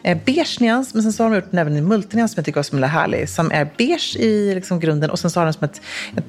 eh, 0.04 0.18
beige 0.26 0.58
nyans, 0.60 0.94
men 0.94 1.04
sen 1.04 1.14
så 1.14 1.24
har 1.24 1.30
de 1.30 1.36
gjort 1.36 1.52
den 1.52 1.60
även 1.60 1.78
i 1.78 1.82
multinyans 1.82 2.32
som 2.32 2.40
jag 2.40 2.46
tycker 2.46 2.60
också 2.60 2.78
är 2.78 2.82
härlig. 2.82 3.30
Som 3.30 3.52
är 3.52 3.70
beige 3.78 4.16
i 4.20 4.56
liksom 4.56 4.80
grunden 4.80 5.10
och 5.10 5.20
sen 5.20 5.32
så 5.32 5.40
har 5.40 5.46
den 5.46 5.54
som 5.54 5.64
ett, 5.64 5.82
ett, 6.18 6.26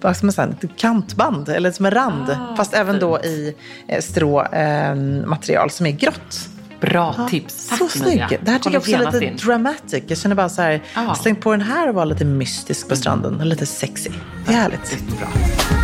vad 0.00 0.16
ska 0.16 0.26
man 0.26 0.32
säga, 0.32 0.48
ett 0.62 0.76
kantband, 0.76 1.48
eller 1.48 1.70
som 1.70 1.86
en 1.86 1.92
rand. 1.92 2.30
Ah, 2.30 2.56
fast 2.56 2.74
även 2.74 2.98
då 2.98 3.18
i 3.18 3.54
eh, 3.88 4.00
stråmaterial 4.00 5.66
eh, 5.66 5.70
som 5.70 5.86
är 5.86 5.90
grått. 5.90 6.48
Bra 6.80 7.28
tips. 7.30 7.68
Tack 7.68 7.78
så 7.78 7.88
snygg. 7.88 8.38
Det 8.42 8.50
här 8.50 8.58
tycker 8.58 8.70
jag 8.70 8.80
också 8.80 8.90
är 8.92 9.12
lite 9.12 9.24
in. 9.24 9.36
dramatic. 9.36 10.04
Jag 10.06 10.18
känner 10.18 10.36
bara 10.36 10.48
så 10.48 10.62
här, 10.62 10.82
Ja. 10.94 11.14
släng 11.14 11.36
på 11.36 11.50
den 11.50 11.60
här 11.60 11.88
och 11.88 11.94
var 11.94 12.06
lite 12.06 12.24
mystisk 12.24 12.88
på 12.88 12.96
stranden. 12.96 13.40
Och 13.40 13.46
lite 13.46 13.66
sexy. 13.66 14.10
Det 14.46 14.52
är 14.52 14.56
härligt. 14.56 14.92
Jättebra. 14.92 15.28
Just 15.28 15.68
so 15.68 15.83